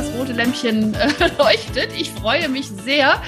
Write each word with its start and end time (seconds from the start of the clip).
Das 0.00 0.14
rote 0.14 0.32
Lämpchen 0.32 0.94
äh, 0.94 1.08
leuchtet. 1.38 1.90
Ich 1.94 2.10
freue 2.10 2.48
mich 2.48 2.68
sehr, 2.68 3.20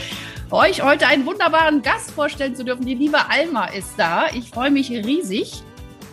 euch 0.51 0.83
heute 0.83 1.07
einen 1.07 1.27
wunderbaren 1.27 1.83
Gast 1.83 2.13
vorstellen 2.13 2.57
zu 2.57 2.65
dürfen. 2.65 2.87
Die 2.87 2.95
liebe 2.95 3.29
Alma 3.29 3.67
ist 3.67 3.93
da. 3.99 4.29
Ich 4.35 4.49
freue 4.49 4.71
mich 4.71 4.91
riesig. 4.91 5.63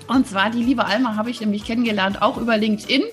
Und 0.09 0.27
zwar 0.27 0.49
die 0.49 0.62
liebe 0.62 0.84
Alma 0.84 1.16
habe 1.16 1.30
ich 1.30 1.40
nämlich 1.40 1.63
kennengelernt, 1.63 2.22
auch 2.22 2.35
über 2.35 2.58
LinkedIn. 2.58 3.04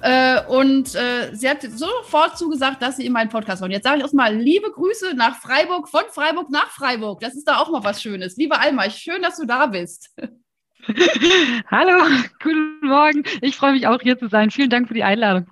Äh, 0.00 0.40
und 0.46 0.94
äh, 0.94 1.34
sie 1.34 1.50
hat 1.50 1.60
sofort 1.60 2.38
zugesagt, 2.38 2.80
dass 2.80 2.96
sie 2.96 3.04
in 3.04 3.12
meinen 3.12 3.28
Podcast 3.28 3.60
wollen. 3.60 3.72
Jetzt 3.72 3.84
sage 3.84 3.98
ich 3.98 4.02
erstmal 4.04 4.34
liebe 4.34 4.70
Grüße 4.70 5.14
nach 5.14 5.36
Freiburg, 5.36 5.90
von 5.90 6.04
Freiburg 6.10 6.48
nach 6.48 6.70
Freiburg. 6.70 7.20
Das 7.20 7.34
ist 7.34 7.46
da 7.46 7.58
auch 7.58 7.70
mal 7.70 7.84
was 7.84 8.00
Schönes. 8.00 8.38
Liebe 8.38 8.58
Alma, 8.58 8.88
schön, 8.88 9.20
dass 9.20 9.36
du 9.36 9.44
da 9.44 9.66
bist. 9.66 10.08
Hallo, 11.70 12.02
guten 12.42 12.78
Morgen. 12.80 13.24
Ich 13.42 13.56
freue 13.56 13.72
mich 13.72 13.86
auch 13.86 14.00
hier 14.00 14.18
zu 14.18 14.28
sein. 14.28 14.50
Vielen 14.50 14.70
Dank 14.70 14.88
für 14.88 14.94
die 14.94 15.04
Einladung. 15.04 15.48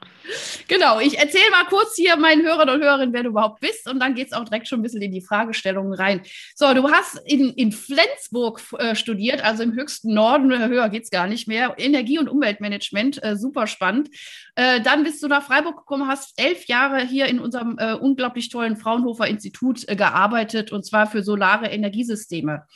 Genau, 0.68 0.98
ich 1.00 1.18
erzähle 1.18 1.50
mal 1.50 1.64
kurz 1.64 1.94
hier 1.96 2.16
meinen 2.16 2.44
Hörern 2.44 2.70
und 2.70 2.82
Hörerinnen, 2.82 3.12
wer 3.12 3.22
du 3.22 3.30
überhaupt 3.30 3.60
bist 3.60 3.88
und 3.88 4.00
dann 4.00 4.14
geht 4.14 4.28
es 4.28 4.32
auch 4.32 4.44
direkt 4.44 4.68
schon 4.68 4.80
ein 4.80 4.82
bisschen 4.82 5.02
in 5.02 5.12
die 5.12 5.20
Fragestellungen 5.20 5.92
rein. 5.92 6.22
So, 6.54 6.72
du 6.74 6.90
hast 6.90 7.20
in, 7.24 7.50
in 7.50 7.72
Flensburg 7.72 8.60
äh, 8.78 8.94
studiert, 8.94 9.44
also 9.44 9.62
im 9.62 9.74
höchsten 9.74 10.14
Norden, 10.14 10.50
äh, 10.50 10.66
höher 10.68 10.88
geht 10.88 11.04
es 11.04 11.10
gar 11.10 11.26
nicht 11.26 11.46
mehr, 11.48 11.74
Energie- 11.78 12.18
und 12.18 12.28
Umweltmanagement, 12.28 13.22
äh, 13.22 13.36
super 13.36 13.66
spannend. 13.66 14.08
Äh, 14.54 14.80
dann 14.80 15.04
bist 15.04 15.22
du 15.22 15.28
nach 15.28 15.44
Freiburg 15.44 15.78
gekommen, 15.78 16.08
hast 16.08 16.32
elf 16.40 16.66
Jahre 16.66 17.00
hier 17.00 17.26
in 17.26 17.38
unserem 17.38 17.76
äh, 17.78 17.94
unglaublich 17.94 18.48
tollen 18.48 18.76
Fraunhofer 18.76 19.26
Institut 19.26 19.88
äh, 19.88 19.96
gearbeitet 19.96 20.72
und 20.72 20.84
zwar 20.84 21.06
für 21.06 21.22
solare 21.22 21.66
Energiesysteme. 21.66 22.66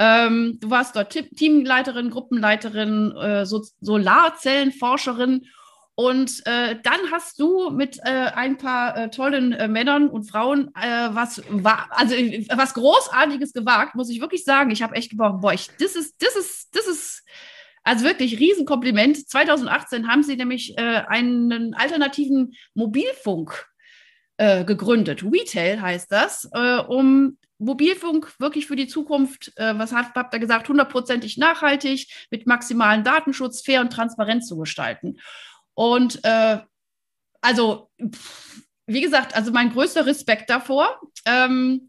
Ähm, 0.00 0.58
du 0.60 0.70
warst 0.70 0.94
dort 0.96 1.10
Teamleiterin, 1.10 2.10
Gruppenleiterin, 2.10 3.44
so 3.44 3.64
Solarzellenforscherin. 3.80 5.46
Und 5.98 6.46
äh, 6.46 6.76
dann 6.84 7.10
hast 7.10 7.40
du 7.40 7.70
mit 7.70 7.98
äh, 8.04 8.30
ein 8.32 8.56
paar 8.56 8.96
äh, 8.96 9.10
tollen 9.10 9.52
äh, 9.52 9.66
Männern 9.66 10.08
und 10.08 10.30
Frauen 10.30 10.70
äh, 10.80 11.08
was 11.10 11.42
also 11.90 12.14
was 12.14 12.74
Großartiges 12.74 13.52
gewagt, 13.52 13.96
muss 13.96 14.08
ich 14.08 14.20
wirklich 14.20 14.44
sagen. 14.44 14.70
Ich 14.70 14.80
habe 14.80 14.94
echt 14.94 15.10
gebraucht, 15.10 15.40
boah, 15.40 15.50
das 15.50 15.96
ist, 15.96 16.22
das 16.22 16.36
ist, 16.36 16.68
das 16.76 16.86
ist, 16.86 17.24
also 17.82 18.04
wirklich 18.04 18.38
Riesenkompliment. 18.38 19.28
2018 19.28 20.06
haben 20.06 20.22
sie 20.22 20.36
nämlich 20.36 20.78
einen 20.78 21.74
alternativen 21.74 22.54
Mobilfunk 22.74 23.66
gegründet. 24.36 25.24
Retail 25.24 25.80
heißt 25.80 26.12
das, 26.12 26.48
um 26.86 27.38
Mobilfunk 27.58 28.32
wirklich 28.38 28.66
für 28.66 28.76
die 28.76 28.86
Zukunft, 28.86 29.52
äh, 29.56 29.76
was 29.76 29.92
habt, 29.92 30.16
habt 30.16 30.32
ihr 30.32 30.40
gesagt, 30.40 30.68
hundertprozentig 30.68 31.38
nachhaltig, 31.38 32.08
mit 32.30 32.46
maximalen 32.46 33.02
Datenschutz, 33.02 33.62
fair 33.62 33.80
und 33.80 33.92
transparent 33.92 34.46
zu 34.46 34.56
gestalten. 34.56 35.18
Und 35.78 36.24
äh, 36.24 36.58
also, 37.40 37.88
wie 38.86 39.00
gesagt, 39.00 39.36
also 39.36 39.52
mein 39.52 39.70
größter 39.72 40.06
Respekt 40.06 40.50
davor. 40.50 41.00
Ähm, 41.24 41.88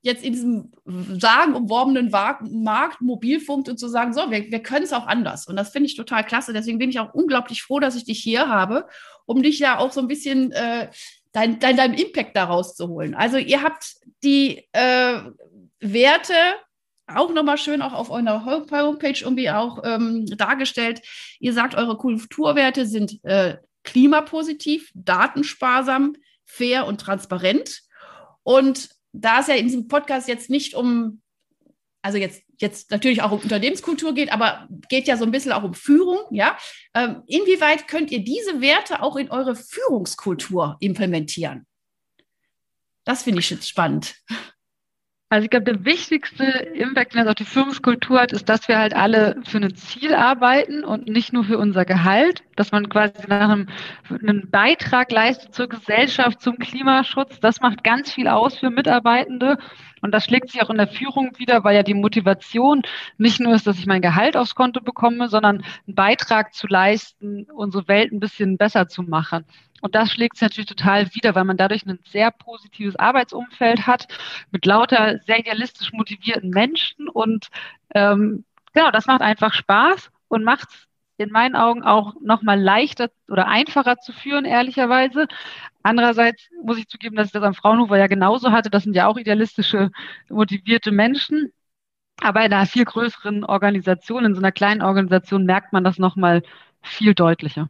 jetzt 0.00 0.24
in 0.24 0.32
diesem 0.32 0.72
sagenumworbenen 1.20 2.10
Markt 2.10 3.00
Mobilfunk 3.00 3.68
und 3.68 3.78
zu 3.78 3.86
sagen, 3.86 4.12
so, 4.12 4.28
wir, 4.32 4.50
wir 4.50 4.60
können 4.60 4.82
es 4.82 4.92
auch 4.92 5.06
anders. 5.06 5.46
Und 5.46 5.54
das 5.54 5.70
finde 5.70 5.86
ich 5.86 5.94
total 5.94 6.24
klasse. 6.24 6.52
Deswegen 6.52 6.78
bin 6.78 6.90
ich 6.90 6.98
auch 6.98 7.14
unglaublich 7.14 7.62
froh, 7.62 7.78
dass 7.78 7.94
ich 7.94 8.04
dich 8.04 8.18
hier 8.18 8.48
habe, 8.48 8.88
um 9.24 9.40
dich 9.40 9.60
ja 9.60 9.78
auch 9.78 9.92
so 9.92 10.00
ein 10.00 10.08
bisschen 10.08 10.50
äh, 10.50 10.90
dein, 11.30 11.60
dein, 11.60 11.76
dein 11.76 11.94
Impact 11.94 12.36
daraus 12.36 12.74
zu 12.74 12.88
holen. 12.88 13.14
Also 13.14 13.36
ihr 13.36 13.62
habt 13.62 13.98
die 14.24 14.66
äh, 14.72 15.20
Werte 15.78 16.34
auch 17.08 17.32
nochmal 17.32 17.58
schön 17.58 17.82
auch 17.82 17.92
auf 17.92 18.10
eurer 18.10 18.44
Homepage 18.44 19.18
irgendwie 19.20 19.50
auch 19.50 19.82
ähm, 19.84 20.26
dargestellt. 20.26 21.02
Ihr 21.40 21.52
sagt, 21.52 21.74
eure 21.74 21.96
Kulturwerte 21.96 22.86
sind 22.86 23.22
äh, 23.24 23.56
klimapositiv, 23.84 24.90
datensparsam, 24.94 26.14
fair 26.44 26.86
und 26.86 27.00
transparent. 27.00 27.82
Und 28.42 28.90
da 29.12 29.40
es 29.40 29.46
ja 29.46 29.54
in 29.54 29.66
diesem 29.66 29.88
Podcast 29.88 30.28
jetzt 30.28 30.50
nicht 30.50 30.74
um, 30.74 31.20
also 32.02 32.18
jetzt 32.18 32.42
jetzt 32.60 32.90
natürlich 32.90 33.22
auch 33.22 33.30
um 33.30 33.40
Unternehmenskultur 33.40 34.14
geht, 34.14 34.32
aber 34.32 34.68
geht 34.88 35.06
ja 35.06 35.16
so 35.16 35.24
ein 35.24 35.30
bisschen 35.30 35.52
auch 35.52 35.62
um 35.62 35.74
Führung, 35.74 36.18
ja. 36.30 36.56
Ähm, 36.94 37.22
inwieweit 37.26 37.88
könnt 37.88 38.10
ihr 38.10 38.24
diese 38.24 38.60
Werte 38.60 39.02
auch 39.02 39.16
in 39.16 39.30
eure 39.30 39.54
Führungskultur 39.54 40.76
implementieren? 40.80 41.66
Das 43.04 43.22
finde 43.22 43.40
ich 43.40 43.50
jetzt 43.50 43.68
spannend. 43.68 44.16
Also 45.30 45.44
ich 45.44 45.50
glaube, 45.50 45.64
der 45.64 45.84
wichtigste 45.84 46.44
Impact, 46.44 47.12
den 47.12 47.20
das 47.20 47.28
auf 47.28 47.34
die 47.34 47.44
Führungskultur 47.44 48.18
hat, 48.18 48.32
ist, 48.32 48.48
dass 48.48 48.66
wir 48.66 48.78
halt 48.78 48.94
alle 48.94 49.36
für 49.44 49.58
ein 49.58 49.74
Ziel 49.74 50.14
arbeiten 50.14 50.84
und 50.84 51.06
nicht 51.06 51.34
nur 51.34 51.44
für 51.44 51.58
unser 51.58 51.84
Gehalt, 51.84 52.42
dass 52.56 52.72
man 52.72 52.88
quasi 52.88 53.12
nach 53.28 53.50
einem, 53.50 53.68
einen 54.08 54.48
Beitrag 54.50 55.12
leistet 55.12 55.54
zur 55.54 55.68
Gesellschaft, 55.68 56.40
zum 56.40 56.58
Klimaschutz. 56.58 57.40
Das 57.40 57.60
macht 57.60 57.84
ganz 57.84 58.10
viel 58.10 58.26
aus 58.26 58.58
für 58.58 58.70
Mitarbeitende. 58.70 59.58
Und 60.00 60.12
das 60.12 60.24
schlägt 60.24 60.50
sich 60.50 60.62
auch 60.62 60.70
in 60.70 60.78
der 60.78 60.88
Führung 60.88 61.38
wieder, 61.38 61.64
weil 61.64 61.74
ja 61.74 61.82
die 61.82 61.94
Motivation 61.94 62.82
nicht 63.16 63.40
nur 63.40 63.54
ist, 63.54 63.66
dass 63.66 63.78
ich 63.78 63.86
mein 63.86 64.02
Gehalt 64.02 64.36
aufs 64.36 64.54
Konto 64.54 64.80
bekomme, 64.80 65.28
sondern 65.28 65.64
einen 65.86 65.94
Beitrag 65.94 66.54
zu 66.54 66.66
leisten, 66.66 67.46
unsere 67.50 67.88
Welt 67.88 68.12
ein 68.12 68.20
bisschen 68.20 68.56
besser 68.56 68.88
zu 68.88 69.02
machen. 69.02 69.44
Und 69.80 69.94
das 69.94 70.10
schlägt 70.10 70.36
sich 70.36 70.42
natürlich 70.42 70.68
total 70.68 71.14
wieder, 71.14 71.34
weil 71.34 71.44
man 71.44 71.56
dadurch 71.56 71.86
ein 71.86 72.00
sehr 72.04 72.30
positives 72.30 72.96
Arbeitsumfeld 72.96 73.86
hat 73.86 74.08
mit 74.50 74.66
lauter 74.66 75.18
sehr 75.26 75.38
idealistisch 75.38 75.92
motivierten 75.92 76.50
Menschen. 76.50 77.08
Und 77.08 77.48
ähm, 77.94 78.44
genau, 78.72 78.90
das 78.90 79.06
macht 79.06 79.22
einfach 79.22 79.54
Spaß 79.54 80.10
und 80.28 80.44
macht 80.44 80.87
in 81.18 81.30
meinen 81.30 81.56
Augen 81.56 81.82
auch 81.82 82.14
nochmal 82.20 82.60
leichter 82.60 83.10
oder 83.28 83.48
einfacher 83.48 83.98
zu 83.98 84.12
führen, 84.12 84.44
ehrlicherweise. 84.44 85.26
Andererseits 85.82 86.48
muss 86.62 86.78
ich 86.78 86.88
zugeben, 86.88 87.16
dass 87.16 87.26
ich 87.26 87.32
das 87.32 87.42
am 87.42 87.54
Fraunhofer 87.54 87.98
ja 87.98 88.06
genauso 88.06 88.52
hatte. 88.52 88.70
Das 88.70 88.84
sind 88.84 88.94
ja 88.94 89.06
auch 89.06 89.16
idealistische, 89.16 89.90
motivierte 90.28 90.92
Menschen. 90.92 91.52
Aber 92.20 92.44
in 92.44 92.52
einer 92.52 92.66
viel 92.66 92.84
größeren 92.84 93.44
Organisation, 93.44 94.24
in 94.24 94.34
so 94.34 94.40
einer 94.40 94.52
kleinen 94.52 94.82
Organisation 94.82 95.44
merkt 95.44 95.72
man 95.72 95.84
das 95.84 95.98
nochmal 95.98 96.42
viel 96.82 97.14
deutlicher. 97.14 97.68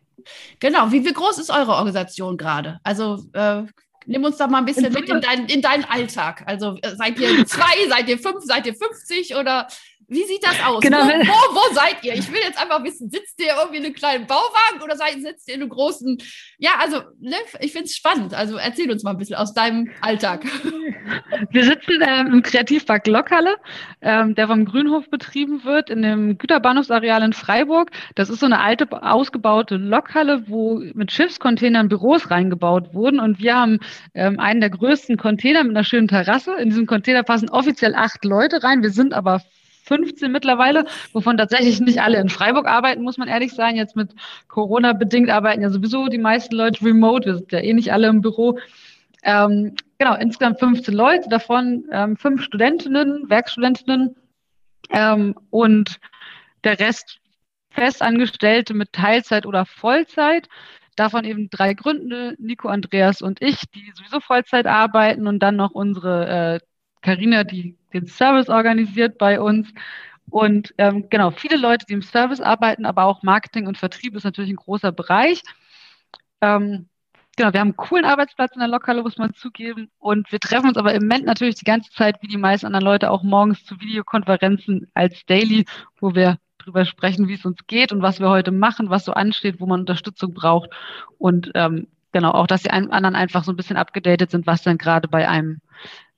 Genau. 0.60 0.90
Wie, 0.92 1.04
wie 1.04 1.12
groß 1.12 1.38
ist 1.38 1.50
eure 1.50 1.72
Organisation 1.72 2.36
gerade? 2.36 2.80
Also 2.82 3.24
äh, 3.32 3.62
nimm 4.06 4.24
uns 4.24 4.36
da 4.36 4.46
mal 4.46 4.58
ein 4.58 4.64
bisschen 4.64 4.86
in 4.86 4.92
mit 4.92 5.08
in, 5.08 5.20
dein, 5.20 5.46
in 5.46 5.62
deinen 5.62 5.84
Alltag. 5.84 6.44
Also 6.46 6.76
äh, 6.82 6.96
seid 6.96 7.18
ihr 7.18 7.46
zwei, 7.46 7.88
seid 7.88 8.08
ihr 8.08 8.18
fünf, 8.18 8.42
seid 8.42 8.66
ihr 8.66 8.74
50 8.74 9.36
oder 9.36 9.68
wie 10.08 10.24
sieht 10.24 10.42
das 10.42 10.56
aus? 10.64 10.80
Genau. 10.80 11.00
Wo, 11.00 11.10
wo, 11.10 11.54
wo, 11.54 11.74
seid 11.74 12.02
ihr? 12.02 12.14
Ich 12.14 12.32
will 12.32 12.40
jetzt 12.42 12.60
einfach 12.60 12.82
wissen, 12.82 13.10
sitzt 13.10 13.38
ihr 13.40 13.52
irgendwie 13.58 13.76
in 13.76 13.84
einem 13.84 13.94
kleinen 13.94 14.26
Bauwagen 14.26 14.82
oder 14.82 14.96
seid, 14.96 15.20
sitzt 15.20 15.48
ihr 15.48 15.54
in 15.54 15.60
einem 15.60 15.68
großen? 15.68 16.16
Ja, 16.56 16.70
also 16.80 17.02
ne, 17.20 17.36
ich 17.60 17.72
finde 17.72 17.86
es 17.86 17.96
spannend. 17.96 18.32
Also 18.32 18.56
erzähl 18.56 18.90
uns 18.90 19.02
mal 19.02 19.10
ein 19.10 19.18
bisschen 19.18 19.36
aus 19.36 19.52
deinem 19.52 19.90
Alltag. 20.00 20.44
Wir 21.50 21.64
sitzen 21.64 22.00
ähm, 22.00 22.32
im 22.32 22.42
Kreativpark 22.42 23.06
Lokhalle, 23.06 23.56
ähm, 24.00 24.34
der 24.34 24.46
vom 24.48 24.64
Grünhof 24.64 25.10
betrieben 25.10 25.64
wird, 25.64 25.90
in 25.90 26.00
dem 26.00 26.38
Güterbahnhofsareal 26.38 27.22
in 27.22 27.34
Freiburg. 27.34 27.90
Das 28.14 28.30
ist 28.30 28.40
so 28.40 28.46
eine 28.46 28.60
alte, 28.60 28.88
ausgebaute 28.90 29.76
Lokhalle, 29.76 30.48
wo 30.48 30.82
mit 30.94 31.12
Schiffscontainern 31.12 31.88
Büros 31.88 32.30
reingebaut 32.30 32.94
wurden. 32.94 33.20
Und 33.20 33.40
wir 33.40 33.56
haben 33.56 33.78
ähm, 34.14 34.40
einen 34.40 34.60
der 34.60 34.70
größten 34.70 35.18
Container 35.18 35.64
mit 35.64 35.76
einer 35.76 35.84
schönen 35.84 36.08
Terrasse. 36.08 36.54
In 36.54 36.70
diesem 36.70 36.86
Container 36.86 37.22
passen 37.24 37.50
offiziell 37.50 37.94
acht 37.94 38.24
Leute 38.24 38.62
rein. 38.62 38.82
Wir 38.82 38.90
sind 38.90 39.12
aber 39.12 39.42
15 39.88 40.30
mittlerweile, 40.30 40.84
wovon 41.12 41.36
tatsächlich 41.36 41.80
nicht 41.80 42.00
alle 42.00 42.20
in 42.20 42.28
Freiburg 42.28 42.66
arbeiten, 42.66 43.02
muss 43.02 43.18
man 43.18 43.28
ehrlich 43.28 43.54
sagen. 43.54 43.76
Jetzt 43.76 43.96
mit 43.96 44.12
Corona 44.46 44.92
bedingt 44.92 45.30
arbeiten 45.30 45.62
ja 45.62 45.70
sowieso 45.70 46.06
die 46.06 46.18
meisten 46.18 46.54
Leute 46.54 46.84
remote. 46.84 47.26
Wir 47.26 47.34
sind 47.36 47.52
ja 47.52 47.60
eh 47.60 47.72
nicht 47.72 47.92
alle 47.92 48.08
im 48.08 48.20
Büro. 48.20 48.58
Ähm, 49.24 49.74
genau, 49.98 50.14
insgesamt 50.14 50.60
15 50.60 50.94
Leute, 50.94 51.28
davon 51.28 51.84
ähm, 51.90 52.16
fünf 52.16 52.42
Studentinnen, 52.42 53.28
Werkstudentinnen 53.28 54.14
ähm, 54.90 55.34
und 55.50 55.98
der 56.64 56.78
Rest 56.78 57.18
Festangestellte 57.70 58.74
mit 58.74 58.92
Teilzeit 58.92 59.46
oder 59.46 59.66
Vollzeit. 59.66 60.48
Davon 60.96 61.24
eben 61.24 61.48
drei 61.48 61.74
Gründe, 61.74 62.34
Nico, 62.38 62.68
Andreas 62.68 63.22
und 63.22 63.40
ich, 63.40 63.60
die 63.74 63.92
sowieso 63.94 64.20
Vollzeit 64.20 64.66
arbeiten 64.66 65.28
und 65.28 65.38
dann 65.40 65.54
noch 65.54 65.70
unsere 65.70 66.60
Karina, 67.02 67.44
die 67.44 67.76
den 67.92 68.06
Service 68.06 68.48
organisiert 68.48 69.18
bei 69.18 69.40
uns. 69.40 69.72
Und 70.30 70.74
ähm, 70.78 71.08
genau, 71.08 71.30
viele 71.30 71.56
Leute, 71.56 71.86
die 71.86 71.94
im 71.94 72.02
Service 72.02 72.40
arbeiten, 72.40 72.84
aber 72.84 73.04
auch 73.04 73.22
Marketing 73.22 73.66
und 73.66 73.78
Vertrieb 73.78 74.14
ist 74.14 74.24
natürlich 74.24 74.50
ein 74.50 74.56
großer 74.56 74.92
Bereich. 74.92 75.42
Ähm, 76.40 76.88
genau, 77.36 77.52
wir 77.52 77.60
haben 77.60 77.68
einen 77.68 77.76
coolen 77.76 78.04
Arbeitsplatz 78.04 78.54
in 78.54 78.60
der 78.60 78.68
Lokale, 78.68 79.02
muss 79.02 79.16
man 79.16 79.32
zugeben. 79.34 79.90
Und 79.98 80.30
wir 80.30 80.40
treffen 80.40 80.68
uns 80.68 80.76
aber 80.76 80.92
im 80.92 81.02
Moment 81.02 81.24
natürlich 81.24 81.54
die 81.54 81.64
ganze 81.64 81.90
Zeit, 81.92 82.16
wie 82.20 82.28
die 82.28 82.36
meisten 82.36 82.66
anderen 82.66 82.84
Leute, 82.84 83.10
auch 83.10 83.22
morgens 83.22 83.64
zu 83.64 83.80
Videokonferenzen 83.80 84.90
als 84.94 85.24
Daily, 85.26 85.64
wo 86.00 86.14
wir 86.14 86.38
drüber 86.58 86.84
sprechen, 86.84 87.28
wie 87.28 87.34
es 87.34 87.46
uns 87.46 87.66
geht 87.66 87.92
und 87.92 88.02
was 88.02 88.20
wir 88.20 88.28
heute 88.28 88.50
machen, 88.50 88.90
was 88.90 89.06
so 89.06 89.12
ansteht, 89.12 89.60
wo 89.60 89.66
man 89.66 89.80
Unterstützung 89.80 90.34
braucht. 90.34 90.70
Und 91.16 91.50
ähm, 91.54 91.88
genau, 92.12 92.32
auch, 92.32 92.46
dass 92.46 92.62
die 92.62 92.70
anderen 92.70 93.14
einfach 93.14 93.44
so 93.44 93.52
ein 93.52 93.56
bisschen 93.56 93.78
abgedatet 93.78 94.30
sind, 94.30 94.46
was 94.46 94.62
dann 94.62 94.76
gerade 94.76 95.08
bei 95.08 95.26
einem 95.26 95.60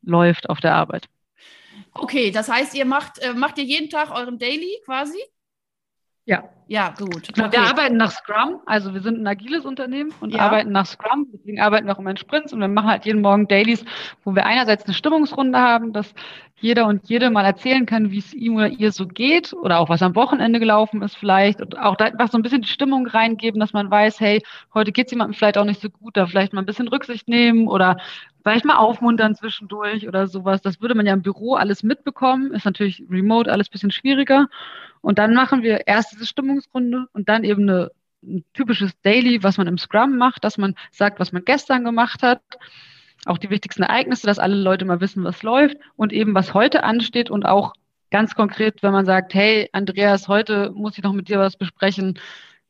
läuft 0.02 0.48
auf 0.48 0.60
der 0.60 0.74
Arbeit. 0.74 1.08
Okay, 1.94 2.30
das 2.30 2.48
heißt, 2.48 2.74
ihr 2.74 2.84
macht, 2.84 3.18
äh, 3.18 3.32
macht 3.34 3.58
ihr 3.58 3.64
jeden 3.64 3.90
Tag 3.90 4.10
euren 4.10 4.38
Daily 4.38 4.80
quasi? 4.84 5.18
Ja. 6.24 6.48
Ja, 6.68 6.94
gut. 6.96 7.28
Okay. 7.30 7.50
Wir 7.50 7.62
arbeiten 7.62 7.96
nach 7.96 8.12
Scrum, 8.12 8.60
also 8.64 8.94
wir 8.94 9.00
sind 9.00 9.20
ein 9.20 9.26
agiles 9.26 9.64
Unternehmen 9.64 10.14
und 10.20 10.32
Ja. 10.32 10.42
arbeiten 10.42 10.70
nach 10.70 10.86
Scrum, 10.86 11.26
deswegen 11.32 11.60
arbeiten 11.60 11.86
wir 11.88 11.94
auch 11.94 11.98
immer 11.98 12.10
in 12.12 12.16
Sprints 12.16 12.52
und 12.52 12.60
wir 12.60 12.68
machen 12.68 12.88
halt 12.88 13.04
jeden 13.04 13.22
Morgen 13.22 13.48
Dailies, 13.48 13.84
wo 14.22 14.36
wir 14.36 14.46
einerseits 14.46 14.84
eine 14.84 14.94
Stimmungsrunde 14.94 15.58
haben, 15.58 15.92
dass 15.92 16.14
jeder 16.60 16.86
und 16.86 17.08
jede 17.08 17.30
mal 17.30 17.44
erzählen 17.44 17.86
kann, 17.86 18.10
wie 18.10 18.18
es 18.18 18.34
ihm 18.34 18.56
oder 18.56 18.68
ihr 18.68 18.92
so 18.92 19.06
geht 19.06 19.52
oder 19.52 19.78
auch 19.78 19.88
was 19.88 20.02
am 20.02 20.14
Wochenende 20.14 20.60
gelaufen 20.60 21.02
ist 21.02 21.16
vielleicht 21.16 21.60
und 21.60 21.78
auch 21.78 21.96
da 21.96 22.06
einfach 22.06 22.30
so 22.30 22.38
ein 22.38 22.42
bisschen 22.42 22.62
die 22.62 22.68
Stimmung 22.68 23.06
reingeben, 23.06 23.60
dass 23.60 23.72
man 23.72 23.90
weiß, 23.90 24.20
hey, 24.20 24.42
heute 24.74 24.92
geht 24.92 25.06
es 25.06 25.12
jemandem 25.12 25.34
vielleicht 25.34 25.58
auch 25.58 25.64
nicht 25.64 25.80
so 25.80 25.88
gut, 25.90 26.16
da 26.16 26.26
vielleicht 26.26 26.52
mal 26.52 26.60
ein 26.60 26.66
bisschen 26.66 26.88
Rücksicht 26.88 27.28
nehmen 27.28 27.66
oder 27.66 27.96
vielleicht 28.42 28.64
mal 28.64 28.76
aufmuntern 28.76 29.34
zwischendurch 29.34 30.06
oder 30.06 30.26
sowas. 30.26 30.60
Das 30.62 30.80
würde 30.80 30.94
man 30.94 31.06
ja 31.06 31.12
im 31.12 31.22
Büro 31.22 31.54
alles 31.54 31.82
mitbekommen, 31.82 32.52
ist 32.52 32.64
natürlich 32.64 33.02
remote 33.10 33.50
alles 33.50 33.68
bisschen 33.68 33.90
schwieriger. 33.90 34.48
Und 35.00 35.18
dann 35.18 35.34
machen 35.34 35.62
wir 35.62 35.86
erst 35.86 36.12
diese 36.12 36.26
Stimmungsrunde 36.26 37.06
und 37.12 37.28
dann 37.28 37.44
eben 37.44 37.62
eine, 37.62 37.90
ein 38.22 38.44
typisches 38.52 38.92
Daily, 39.02 39.42
was 39.42 39.56
man 39.56 39.66
im 39.66 39.78
Scrum 39.78 40.18
macht, 40.18 40.44
dass 40.44 40.58
man 40.58 40.74
sagt, 40.90 41.20
was 41.20 41.32
man 41.32 41.44
gestern 41.44 41.84
gemacht 41.84 42.22
hat, 42.22 42.42
auch 43.26 43.38
die 43.38 43.50
wichtigsten 43.50 43.82
Ereignisse, 43.82 44.26
dass 44.26 44.38
alle 44.38 44.56
Leute 44.56 44.84
mal 44.84 45.00
wissen, 45.00 45.24
was 45.24 45.42
läuft 45.42 45.76
und 45.96 46.12
eben 46.12 46.34
was 46.34 46.54
heute 46.54 46.82
ansteht 46.84 47.30
und 47.30 47.44
auch 47.44 47.74
ganz 48.10 48.34
konkret, 48.34 48.82
wenn 48.82 48.92
man 48.92 49.06
sagt, 49.06 49.34
hey, 49.34 49.68
Andreas, 49.72 50.26
heute 50.28 50.70
muss 50.74 50.96
ich 50.98 51.04
noch 51.04 51.12
mit 51.12 51.28
dir 51.28 51.38
was 51.38 51.56
besprechen, 51.56 52.18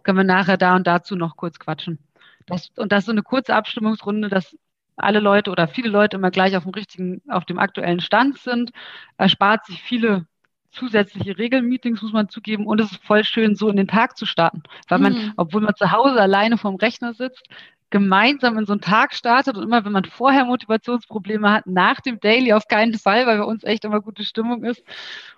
können 0.02 0.18
wir 0.18 0.24
nachher 0.24 0.56
da 0.56 0.76
und 0.76 0.86
dazu 0.86 1.16
noch 1.16 1.36
kurz 1.36 1.58
quatschen. 1.58 1.98
Das, 2.46 2.70
und 2.76 2.92
das 2.92 3.00
ist 3.00 3.06
so 3.06 3.12
eine 3.12 3.22
kurze 3.22 3.54
Abstimmungsrunde, 3.54 4.28
dass 4.28 4.56
alle 4.96 5.20
Leute 5.20 5.50
oder 5.50 5.68
viele 5.68 5.88
Leute 5.88 6.16
immer 6.16 6.30
gleich 6.30 6.56
auf 6.56 6.64
dem 6.64 6.72
richtigen, 6.72 7.22
auf 7.28 7.44
dem 7.44 7.58
aktuellen 7.58 8.00
Stand 8.00 8.38
sind, 8.38 8.70
erspart 9.16 9.64
sich 9.66 9.82
viele 9.82 10.26
zusätzliche 10.72 11.36
Regelmeetings, 11.38 12.02
muss 12.02 12.12
man 12.12 12.28
zugeben. 12.28 12.66
Und 12.66 12.80
es 12.80 12.92
ist 12.92 13.04
voll 13.04 13.24
schön, 13.24 13.56
so 13.56 13.68
in 13.68 13.76
den 13.76 13.88
Tag 13.88 14.16
zu 14.16 14.26
starten. 14.26 14.62
Weil 14.88 14.98
man, 15.00 15.14
Mhm. 15.14 15.32
obwohl 15.36 15.62
man 15.62 15.74
zu 15.74 15.90
Hause 15.90 16.20
alleine 16.20 16.58
vorm 16.58 16.76
Rechner 16.76 17.14
sitzt, 17.14 17.48
gemeinsam 17.90 18.58
in 18.58 18.66
so 18.66 18.72
einen 18.72 18.80
Tag 18.80 19.14
startet 19.14 19.56
und 19.56 19.64
immer, 19.64 19.84
wenn 19.84 19.92
man 19.92 20.04
vorher 20.04 20.44
Motivationsprobleme 20.44 21.50
hat, 21.52 21.66
nach 21.66 22.00
dem 22.00 22.20
Daily 22.20 22.52
auf 22.52 22.68
keinen 22.68 22.94
Fall, 22.98 23.26
weil 23.26 23.38
bei 23.38 23.44
uns 23.44 23.64
echt 23.64 23.84
immer 23.84 24.00
gute 24.00 24.24
Stimmung 24.24 24.64
ist. 24.64 24.82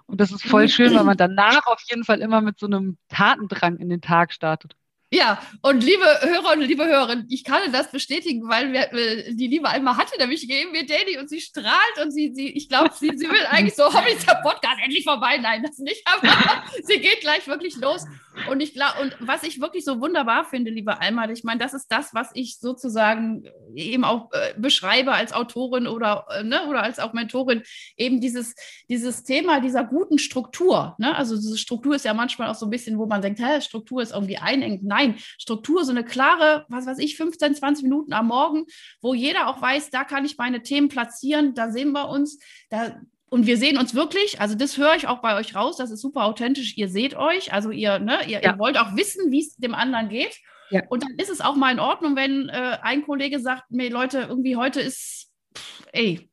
Und 0.07 0.21
das 0.21 0.33
ist 0.33 0.45
voll 0.45 0.69
schön, 0.69 0.95
weil 0.95 1.05
man 1.05 1.17
danach 1.17 1.67
auf 1.67 1.81
jeden 1.89 2.05
Fall 2.05 2.21
immer 2.21 2.41
mit 2.43 2.59
so 2.59 2.67
einem 2.67 2.99
Tatendrang 3.09 3.79
in 3.79 3.89
den 3.89 4.01
Tag 4.03 4.33
startet. 4.33 4.77
Ja, 5.15 5.43
und 5.61 5.85
liebe 5.85 6.07
Hörer 6.23 6.53
und 6.55 6.63
liebe 6.63 6.87
Hörerinnen, 6.87 7.27
ich 7.29 7.45
kann 7.45 7.71
das 7.71 7.91
bestätigen, 7.91 8.49
weil 8.49 8.73
wir, 8.73 8.91
äh, 8.95 9.35
die 9.35 9.47
liebe 9.47 9.69
Alma 9.69 9.99
hatte 9.99 10.19
nämlich 10.19 10.41
gegeben 10.41 10.73
mir 10.73 10.87
Daily 10.87 11.19
und 11.19 11.29
sie 11.29 11.43
strahlt 11.43 11.99
und 12.03 12.11
sie, 12.13 12.33
sie 12.35 12.49
ich 12.49 12.67
glaube, 12.67 12.93
sie, 12.99 13.11
sie 13.17 13.29
will 13.29 13.45
eigentlich 13.51 13.75
so, 13.75 13.85
hoffentlich 13.85 14.17
ist 14.17 14.29
der 14.29 14.41
Podcast 14.43 14.79
endlich 14.83 15.05
vorbei. 15.05 15.37
Nein, 15.37 15.63
das 15.63 15.77
nicht, 15.77 16.03
aber 16.07 16.33
sie 16.85 16.99
geht 16.99 17.21
gleich 17.21 17.47
wirklich 17.47 17.77
los. 17.77 18.07
Und 18.51 18.61
ich 18.61 18.73
glaube, 18.73 19.03
und 19.03 19.17
was 19.21 19.43
ich 19.43 19.61
wirklich 19.61 19.85
so 19.85 20.01
wunderbar 20.01 20.47
finde, 20.47 20.71
liebe 20.71 21.01
Alma, 21.01 21.29
ich 21.29 21.45
meine, 21.45 21.61
das 21.61 21.75
ist 21.75 21.89
das, 21.89 22.15
was 22.15 22.31
ich 22.33 22.59
sozusagen 22.59 23.45
eben 23.75 24.05
auch 24.05 24.33
äh, 24.33 24.55
beschreibe 24.57 25.13
als 25.13 25.33
Autorin 25.33 25.87
oder, 25.87 26.27
äh, 26.31 26.43
ne, 26.43 26.67
oder 26.67 26.83
als 26.83 26.99
auch 26.99 27.13
Mentorin, 27.13 27.63
eben 27.97 28.21
dieses, 28.21 28.55
dieses 28.89 29.25
Thema 29.25 29.61
dieser 29.61 29.85
guten 29.85 30.19
Struktur. 30.19 30.95
Ne? 30.99 31.15
Also 31.15 31.37
diese 31.37 31.59
Struktur 31.59 31.95
ist 31.95 32.07
ja 32.07 32.15
manchmal 32.15 32.49
auch 32.49 32.55
so 32.55 32.67
ein 32.67 32.71
bisschen, 32.71 32.99
wo 32.99 33.07
man 33.07 33.21
denkt, 33.21 33.41
hä, 33.41 33.61
Struktur 33.61 34.01
ist 34.01 34.13
irgendwie 34.13 34.39
einengt. 34.39 34.83
Nein, 34.83 35.02
Struktur, 35.39 35.85
so 35.85 35.91
eine 35.91 36.05
klare, 36.05 36.65
was 36.69 36.87
weiß 36.87 36.99
ich, 36.99 37.17
15, 37.17 37.55
20 37.55 37.85
Minuten 37.85 38.13
am 38.13 38.29
Morgen, 38.29 38.65
wo 39.01 39.15
jeder 39.15 39.49
auch 39.49 39.61
weiß, 39.61 39.91
da 39.91 40.05
kann 40.05 40.25
ich 40.25 40.39
meine 40.39 40.63
Themen 40.63 40.89
platzieren, 40.89 41.55
da 41.55 41.71
sehen 41.71 41.93
wir 41.93 42.09
uns, 42.09 42.39
da, 42.71 43.01
und 43.31 43.47
wir 43.47 43.57
sehen 43.57 43.79
uns 43.79 43.95
wirklich, 43.95 44.41
also 44.41 44.55
das 44.55 44.77
höre 44.77 44.95
ich 44.95 45.07
auch 45.07 45.21
bei 45.23 45.37
euch 45.37 45.55
raus, 45.55 45.77
das 45.77 45.91
ist 45.91 46.01
super 46.03 46.25
authentisch, 46.25 46.77
ihr 46.77 46.89
seht 46.89 47.15
euch, 47.15 47.53
also 47.53 47.71
ihr, 47.71 47.99
ne, 47.99 48.19
ihr, 48.27 48.43
Ja. 48.43 48.53
ihr 48.53 48.59
wollt 48.59 48.79
auch 48.79 48.95
wissen, 48.97 49.31
wie 49.31 49.41
es 49.41 49.57
dem 49.57 49.75
anderen 49.75 50.09
geht. 50.09 50.37
Ja. 50.71 50.83
Und 50.89 51.03
dann 51.03 51.15
ist 51.19 51.29
es 51.31 51.41
auch 51.41 51.55
mal 51.57 51.71
in 51.73 51.81
Ordnung, 51.81 52.17
wenn 52.17 52.49
äh, 52.49 52.79
ein 52.83 53.03
Kollege 53.05 53.41
sagt, 53.41 53.71
mir 53.71 53.91
Leute, 53.91 54.27
irgendwie 54.29 54.57
heute 54.57 54.81
ist, 54.81 55.31
pff, 55.57 55.83
ey, 55.93 56.31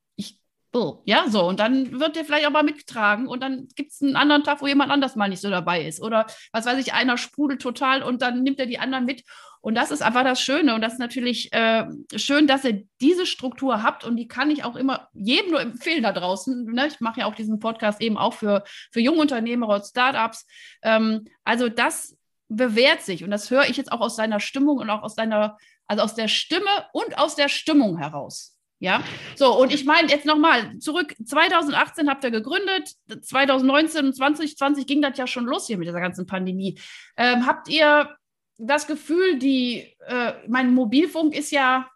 ja, 1.06 1.26
so, 1.28 1.48
und 1.48 1.60
dann 1.60 2.00
wird 2.00 2.16
der 2.16 2.26
vielleicht 2.26 2.46
auch 2.46 2.52
mal 2.52 2.64
mitgetragen 2.64 3.28
und 3.28 3.42
dann 3.42 3.68
gibt 3.76 3.92
es 3.92 4.02
einen 4.02 4.16
anderen 4.16 4.44
Tag, 4.44 4.62
wo 4.62 4.68
jemand 4.68 4.92
anders 4.92 5.16
mal 5.16 5.28
nicht 5.28 5.42
so 5.42 5.50
dabei 5.50 5.84
ist. 5.84 6.02
Oder 6.02 6.28
was 6.52 6.66
weiß 6.66 6.78
ich, 6.80 6.94
einer 6.94 7.18
sprudelt 7.18 7.62
total 7.62 8.04
und 8.04 8.22
dann 8.22 8.44
nimmt 8.44 8.60
er 8.60 8.68
die 8.68 8.80
anderen 8.80 9.06
mit. 9.06 9.24
Und 9.62 9.76
das 9.76 9.92
ist 9.92 10.02
einfach 10.02 10.24
das 10.24 10.42
Schöne. 10.42 10.74
Und 10.74 10.82
das 10.82 10.94
ist 10.94 11.00
natürlich 11.00 11.52
äh, 11.54 11.86
schön, 12.16 12.48
dass 12.48 12.64
ihr 12.64 12.84
diese 13.02 13.26
Struktur 13.26 13.84
habt. 13.84 14.06
Und 14.06 14.16
die 14.16 14.28
kann 14.28 14.52
ich 14.52 14.64
auch 14.64 14.76
immer 14.76 15.10
jedem 15.14 15.52
nur 15.52 15.62
empfehlen 15.62 16.04
da 16.04 16.14
draußen. 16.14 16.66
Ne? 16.66 16.88
Ich 16.88 17.02
mache 17.02 17.22
ja 17.22 17.26
auch 17.26 17.36
diesen 17.36 17.60
Podcast 17.60 18.02
eben 18.02 18.18
auch 18.18 18.34
für, 18.34 18.64
für 18.92 19.02
junge 19.02 19.20
Unternehmer 19.20 19.68
und 19.68 19.86
Startups. 19.86 20.46
Ähm, 20.82 21.26
also 21.44 21.68
das 21.68 22.16
bewährt 22.48 23.02
sich. 23.02 23.24
Und 23.24 23.32
das 23.32 23.52
höre 23.52 23.68
ich 23.68 23.76
jetzt 23.76 23.92
auch 23.92 24.02
aus 24.02 24.16
deiner 24.16 24.40
Stimmung 24.40 24.78
und 24.78 24.90
auch 24.90 25.04
aus 25.04 25.16
deiner, 25.16 25.58
also 25.88 26.04
aus 26.04 26.16
der 26.16 26.30
Stimme 26.30 26.70
und 26.94 27.18
aus 27.18 27.36
der 27.36 27.50
Stimmung 27.50 27.98
heraus. 27.98 28.59
Ja, 28.82 29.04
so 29.36 29.60
und 29.60 29.74
ich 29.74 29.84
meine 29.84 30.08
jetzt 30.08 30.26
nochmal 30.26 30.80
zurück. 30.80 31.14
2018 31.26 32.10
habt 32.10 32.24
ihr 32.24 32.32
gegründet, 32.32 32.96
2019 33.22 34.06
und 34.06 34.16
2020 34.16 34.88
ging 34.88 35.02
das 35.02 35.18
ja 35.18 35.28
schon 35.28 35.46
los 35.46 35.68
hier 35.68 35.78
mit 35.78 35.88
dieser 35.88 36.00
ganzen 36.00 36.26
Pandemie. 36.26 36.80
Ähm, 37.18 37.46
habt 37.46 37.68
ihr 37.68 38.16
das 38.58 38.88
Gefühl, 38.88 39.38
die, 39.38 39.96
äh, 40.08 40.34
mein 40.48 40.74
Mobilfunk 40.74 41.36
ist 41.36 41.52
ja, 41.52 41.90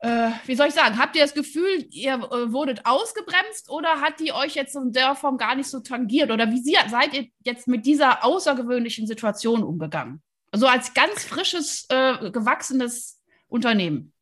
äh, 0.00 0.30
wie 0.44 0.54
soll 0.54 0.68
ich 0.68 0.74
sagen, 0.74 0.98
habt 0.98 1.16
ihr 1.16 1.22
das 1.22 1.32
Gefühl, 1.32 1.86
ihr 1.90 2.14
äh, 2.14 2.52
wurdet 2.52 2.84
ausgebremst 2.84 3.70
oder 3.70 4.02
hat 4.02 4.20
die 4.20 4.32
euch 4.32 4.54
jetzt 4.56 4.76
in 4.76 4.92
der 4.92 5.14
Form 5.14 5.38
gar 5.38 5.54
nicht 5.54 5.68
so 5.68 5.80
tangiert? 5.80 6.30
Oder 6.30 6.50
wie 6.50 6.60
sie, 6.60 6.76
seid 6.88 7.14
ihr 7.14 7.28
jetzt 7.44 7.66
mit 7.66 7.86
dieser 7.86 8.24
außergewöhnlichen 8.24 9.06
Situation 9.06 9.62
umgegangen? 9.62 10.22
Also 10.52 10.66
als 10.66 10.92
ganz 10.92 11.24
frisches, 11.24 11.86
äh, 11.88 12.30
gewachsenes 12.30 13.22
Unternehmen. 13.48 14.12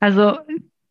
Also 0.00 0.38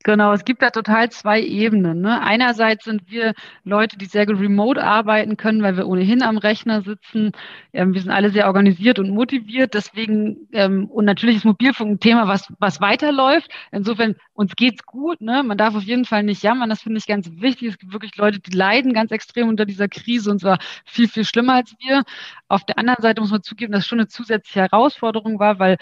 genau, 0.04 0.34
es 0.34 0.46
gibt 0.46 0.62
da 0.62 0.70
total 0.70 1.10
zwei 1.12 1.42
Ebenen. 1.42 2.02
Ne? 2.02 2.22
Einerseits 2.22 2.86
sind 2.86 3.10
wir 3.10 3.34
Leute, 3.64 3.98
die 3.98 4.06
sehr 4.06 4.26
gut 4.26 4.40
remote 4.40 4.84
arbeiten 4.84 5.36
können, 5.38 5.64
weil 5.64 5.78
wir 5.78 5.88
ohnehin 5.88 6.22
am 6.24 6.38
Rechner 6.38 6.82
sitzen. 6.84 7.32
Ähm, 7.74 7.94
wir 7.94 8.02
sind 8.02 8.12
alle 8.12 8.30
sehr 8.30 8.48
organisiert 8.48 9.00
und 9.00 9.10
motiviert. 9.10 9.74
Deswegen, 9.74 10.48
ähm, 10.54 10.86
und 10.90 11.06
natürlich 11.06 11.38
ist 11.38 11.46
Mobilfunk 11.46 11.92
ein 11.94 12.00
Thema, 12.00 12.28
was, 12.28 12.52
was 12.60 12.82
weiterläuft. 12.82 13.52
Insofern, 13.72 14.16
uns 14.34 14.56
geht's 14.56 14.86
gut. 14.86 15.22
Ne? 15.22 15.44
Man 15.44 15.58
darf 15.58 15.76
auf 15.76 15.84
jeden 15.84 16.06
Fall 16.06 16.24
nicht 16.24 16.44
jammern. 16.44 16.70
Das 16.70 16.84
finde 16.84 17.00
ich 17.00 17.08
ganz 17.08 17.30
wichtig. 17.42 17.70
Es 17.70 17.78
gibt 17.80 17.94
wirklich 17.94 18.16
Leute, 18.16 18.40
die 18.40 18.56
leiden 18.56 18.94
ganz 18.94 19.12
extrem 19.12 19.50
unter 19.50 19.66
dieser 19.66 19.88
Krise 19.88 20.32
und 20.32 20.40
zwar 20.40 20.60
viel, 20.86 21.08
viel 21.08 21.26
schlimmer 21.26 21.56
als 21.56 21.74
wir. 21.80 22.04
Auf 22.48 22.64
der 22.66 22.78
anderen 22.78 23.02
Seite 23.02 23.22
muss 23.22 23.32
man 23.32 23.44
zugeben, 23.44 23.74
dass 23.74 23.82
es 23.82 23.88
schon 23.88 24.00
eine 24.00 24.08
zusätzliche 24.08 24.62
Herausforderung 24.62 25.40
war, 25.40 25.60
weil 25.60 25.78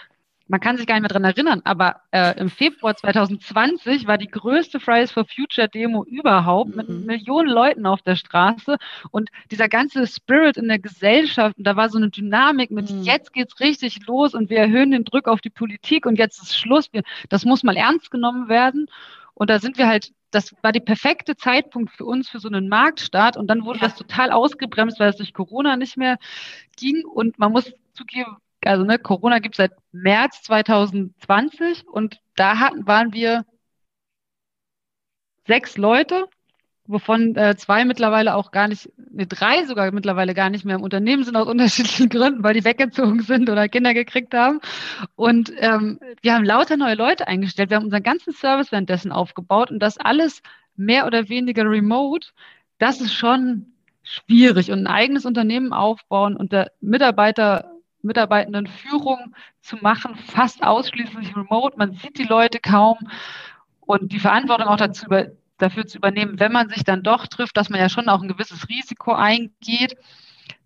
man 0.47 0.59
kann 0.59 0.77
sich 0.77 0.85
gar 0.85 0.95
nicht 0.95 1.01
mehr 1.03 1.09
dran 1.09 1.23
erinnern, 1.23 1.62
aber 1.63 2.01
äh, 2.12 2.38
im 2.39 2.50
Februar 2.50 2.95
2020 2.95 4.07
war 4.07 4.17
die 4.17 4.27
größte 4.27 4.79
Fridays 4.79 5.12
for 5.12 5.25
Future 5.25 5.69
Demo 5.69 6.03
überhaupt 6.03 6.75
mit 6.75 6.89
Mhm. 6.89 7.05
Millionen 7.05 7.50
Leuten 7.50 7.85
auf 7.85 8.01
der 8.01 8.15
Straße 8.15 8.77
und 9.12 9.29
dieser 9.51 9.69
ganze 9.69 10.05
Spirit 10.05 10.57
in 10.57 10.67
der 10.67 10.79
Gesellschaft, 10.79 11.57
und 11.57 11.65
da 11.65 11.75
war 11.75 11.89
so 11.89 11.97
eine 11.97 12.09
Dynamik 12.09 12.71
mit 12.71 12.89
Mhm. 12.91 13.01
jetzt 13.03 13.31
geht's 13.33 13.59
richtig 13.62 14.05
los 14.05 14.33
und 14.33 14.50
wir 14.50 14.57
erhöhen 14.59 14.91
den 14.91 15.05
Druck 15.05 15.27
auf 15.27 15.39
die 15.41 15.50
Politik 15.50 16.05
und 16.05 16.17
jetzt 16.19 16.41
ist 16.41 16.57
Schluss, 16.57 16.89
das 17.29 17.45
muss 17.45 17.63
mal 17.63 17.77
ernst 17.77 18.12
genommen 18.12 18.50
werden 18.50 18.88
und 19.35 19.50
da 19.50 19.59
sind 19.59 19.77
wir 19.77 19.88
halt 19.88 20.12
das 20.31 20.55
war 20.63 20.71
der 20.71 20.79
perfekte 20.79 21.35
Zeitpunkt 21.35 21.91
für 21.91 22.05
uns 22.05 22.27
für 22.27 22.39
so 22.39 22.47
einen 22.47 22.67
Marktstart 22.67 23.38
und 23.38 23.47
dann 23.47 23.65
wurde 23.65 23.79
Ja. 23.79 23.85
das 23.88 23.95
total 23.95 24.31
ausgebremst, 24.31 25.00
weil 25.00 25.09
es 25.12 25.17
durch 25.17 25.31
Corona 25.31 25.77
nicht 25.77 25.95
mehr 25.95 26.17
ging 26.75 27.05
und 27.05 27.38
man 27.38 27.51
muss 27.51 27.71
zugeben, 27.93 28.38
also 28.65 28.84
ne, 28.84 29.00
Corona 29.00 29.39
gibt 29.39 29.55
es 29.55 29.58
seit 29.58 29.74
März 29.91 30.43
2020 30.43 31.88
und 31.88 32.20
da 32.36 32.60
hatten, 32.60 32.88
waren 32.88 33.13
wir 33.13 33.46
sechs 35.48 35.77
Leute, 35.77 36.27
wovon 36.86 37.36
äh, 37.36 37.55
zwei 37.55 37.86
mittlerweile 37.86 38.36
auch 38.36 38.51
gar 38.51 38.67
nicht, 38.67 38.91
ne, 38.98 39.25
drei 39.25 39.65
sogar 39.65 39.91
mittlerweile 39.91 40.34
gar 40.34 40.50
nicht 40.50 40.65
mehr 40.65 40.75
im 40.75 40.84
Unternehmen 40.84 41.24
sind 41.24 41.36
aus 41.36 41.48
unterschiedlichen 41.53 42.10
Gründen, 42.10 42.43
weil 42.43 42.53
die 42.53 42.65
weggezogen 42.65 43.22
sind 43.22 43.50
oder 43.50 43.70
Kinder 43.70 43.93
gekriegt 43.93 44.34
haben. 44.34 44.60
Und 45.15 45.53
ähm, 45.58 46.00
wir 46.22 46.34
haben 46.34 46.46
lauter 46.46 46.77
neue 46.77 46.96
Leute 46.96 47.27
eingestellt. 47.27 47.70
Wir 47.70 47.77
haben 47.77 47.86
unseren 47.86 48.03
ganzen 48.03 48.34
Service 48.34 48.72
währenddessen 48.72 49.12
aufgebaut 49.12 49.72
und 49.72 49.79
das 49.79 49.98
alles 49.98 50.41
mehr 50.75 51.05
oder 51.05 51.29
weniger 51.29 51.63
remote. 51.70 52.29
Das 52.79 53.00
ist 53.01 53.13
schon 53.13 53.74
schwierig 54.03 54.72
und 54.72 54.79
ein 54.79 54.88
eigenes 54.88 55.25
Unternehmen 55.25 55.72
aufbauen 55.72 56.36
und 56.36 56.51
der 56.51 56.72
Mitarbeiter 56.82 57.72
Mitarbeitenden 58.03 58.67
Führung 58.67 59.36
zu 59.62 59.77
machen, 59.77 60.15
fast 60.15 60.63
ausschließlich 60.63 61.36
remote. 61.36 61.77
Man 61.77 61.93
sieht 61.93 62.17
die 62.17 62.24
Leute 62.24 62.60
kaum 62.60 62.98
und 63.81 64.12
die 64.12 64.19
Verantwortung 64.19 64.67
auch 64.67 64.77
dazu 64.77 65.05
dafür 65.57 65.86
zu 65.86 65.98
übernehmen, 65.98 66.39
wenn 66.39 66.51
man 66.51 66.69
sich 66.69 66.83
dann 66.83 67.03
doch 67.03 67.27
trifft, 67.27 67.57
dass 67.57 67.69
man 67.69 67.79
ja 67.79 67.89
schon 67.89 68.10
auch 68.10 68.22
ein 68.22 68.27
gewisses 68.27 68.67
Risiko 68.69 69.13
eingeht. 69.13 69.95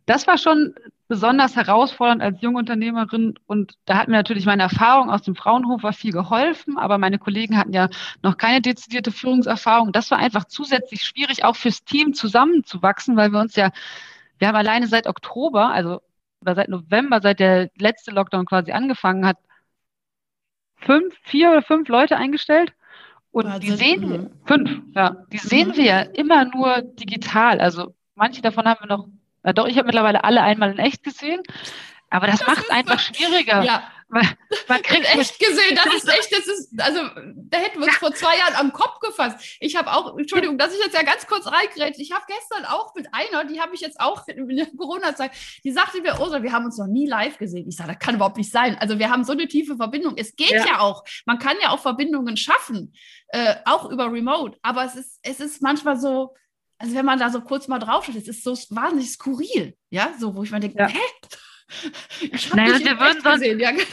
Das 0.05 0.25
war 0.25 0.37
schon 0.37 0.73
besonders 1.07 1.55
herausfordernd 1.55 2.21
als 2.21 2.41
Jungunternehmerin 2.41 3.35
und 3.45 3.73
da 3.85 3.97
hat 3.97 4.07
mir 4.07 4.15
natürlich 4.15 4.45
meine 4.45 4.63
Erfahrung 4.63 5.09
aus 5.09 5.21
dem 5.21 5.35
Fraunhofer 5.35 5.93
viel 5.93 6.11
geholfen, 6.11 6.77
aber 6.77 6.97
meine 6.97 7.19
Kollegen 7.19 7.57
hatten 7.57 7.73
ja 7.73 7.89
noch 8.23 8.37
keine 8.37 8.61
dezidierte 8.61 9.11
Führungserfahrung. 9.11 9.91
Das 9.91 10.11
war 10.11 10.17
einfach 10.17 10.45
zusätzlich 10.45 11.03
schwierig, 11.03 11.45
auch 11.45 11.55
fürs 11.55 11.83
Team 11.85 12.13
zusammenzuwachsen, 12.13 13.15
weil 13.15 13.31
wir 13.31 13.39
uns 13.39 13.55
ja, 13.55 13.71
wir 14.39 14.49
haben 14.49 14.55
alleine 14.55 14.87
seit 14.87 15.07
Oktober, 15.07 15.71
also 15.71 16.01
oder 16.41 16.55
seit 16.55 16.69
November, 16.69 17.21
seit 17.21 17.39
der 17.39 17.69
letzte 17.77 18.11
Lockdown 18.11 18.45
quasi 18.45 18.71
angefangen 18.71 19.25
hat, 19.25 19.37
fünf, 20.75 21.15
vier 21.23 21.51
oder 21.51 21.61
fünf 21.61 21.87
Leute 21.87 22.17
eingestellt. 22.17 22.73
Und 23.31 23.47
also, 23.47 23.59
die 23.59 23.71
sehen 23.71 24.09
wir, 24.09 24.31
fünf, 24.45 24.81
ja, 24.95 25.25
die 25.31 25.37
sehen 25.37 25.75
wir 25.75 25.83
ja 25.83 25.99
immer 26.01 26.45
nur 26.45 26.81
digital. 26.81 27.59
Also 27.59 27.93
manche 28.15 28.41
davon 28.41 28.65
haben 28.65 28.79
wir 28.81 28.87
noch 28.87 29.07
na 29.47 29.53
doch, 29.53 29.67
ich 29.67 29.77
habe 29.77 29.85
mittlerweile 29.85 30.25
alle 30.25 30.41
einmal 30.41 30.71
in 30.71 30.77
echt 30.77 31.03
gesehen. 31.03 31.41
Aber 32.09 32.27
das, 32.27 32.39
das 32.39 32.47
macht 32.49 32.63
es 32.65 32.69
einfach 32.69 32.99
schwieriger. 32.99 33.63
Ja. 33.63 33.83
Man, 34.09 34.25
man 34.69 34.81
kriegt 34.81 35.05
echt 35.15 35.37
gesehen, 35.37 35.75
das 35.75 35.93
ist 35.93 36.07
echt, 36.07 36.31
das 36.31 36.47
ist, 36.47 36.81
also 36.81 37.01
da 37.35 37.57
hätten 37.57 37.79
wir 37.79 37.85
uns 37.85 37.93
ja. 37.93 37.99
vor 37.99 38.13
zwei 38.13 38.37
Jahren 38.37 38.55
am 38.55 38.71
Kopf 38.71 38.99
gefasst. 38.99 39.57
Ich 39.59 39.75
habe 39.75 39.91
auch, 39.91 40.17
Entschuldigung, 40.17 40.57
dass 40.57 40.73
ich 40.73 40.79
jetzt 40.79 40.95
ja 40.95 41.03
ganz 41.03 41.27
kurz 41.27 41.45
reingrätsche. 41.45 42.01
Ich 42.01 42.13
habe 42.13 42.23
gestern 42.27 42.65
auch 42.65 42.95
mit 42.95 43.07
einer, 43.11 43.43
die 43.43 43.59
habe 43.59 43.75
ich 43.75 43.81
jetzt 43.81 43.99
auch 43.99 44.25
in 44.27 44.55
der 44.55 44.67
Corona-Zeit, 44.77 45.31
die 45.63 45.71
sagte 45.71 46.01
mir, 46.01 46.19
Ursula, 46.19 46.41
wir 46.41 46.53
haben 46.53 46.65
uns 46.65 46.77
noch 46.77 46.87
nie 46.87 47.05
live 47.05 47.37
gesehen. 47.37 47.67
Ich 47.67 47.75
sage, 47.75 47.91
das 47.91 47.99
kann 47.99 48.15
überhaupt 48.15 48.37
nicht 48.37 48.51
sein. 48.51 48.77
Also 48.79 48.97
wir 48.97 49.09
haben 49.09 49.25
so 49.25 49.33
eine 49.33 49.47
tiefe 49.47 49.75
Verbindung. 49.75 50.13
Es 50.15 50.35
geht 50.35 50.51
ja, 50.51 50.65
ja 50.65 50.79
auch. 50.79 51.03
Man 51.25 51.37
kann 51.37 51.57
ja 51.61 51.71
auch 51.71 51.79
Verbindungen 51.79 52.37
schaffen, 52.37 52.93
äh, 53.29 53.55
auch 53.65 53.89
über 53.89 54.11
Remote. 54.11 54.57
Aber 54.61 54.85
es 54.85 54.95
ist, 54.95 55.19
es 55.21 55.41
ist 55.41 55.61
manchmal 55.61 55.99
so, 55.99 56.33
also 56.77 56.95
wenn 56.95 57.05
man 57.05 57.19
da 57.19 57.29
so 57.29 57.41
kurz 57.41 57.67
mal 57.67 57.79
drauf 57.79 58.05
schaut, 58.05 58.15
es 58.15 58.27
ist 58.27 58.43
so 58.43 58.53
wahnsinnig 58.69 59.11
skurril, 59.11 59.75
ja, 59.89 60.13
so 60.17 60.35
wo 60.35 60.43
ich 60.43 60.51
mir 60.51 60.59
denke, 60.59 60.77
ja. 60.79 60.87
hä? 60.87 60.99
Ich 62.21 62.53
naja, 62.53 62.79
wir 62.79 62.99
würden 62.99 63.21
sonst 63.21 63.45
ja, 63.45 63.71
genau. 63.71 63.85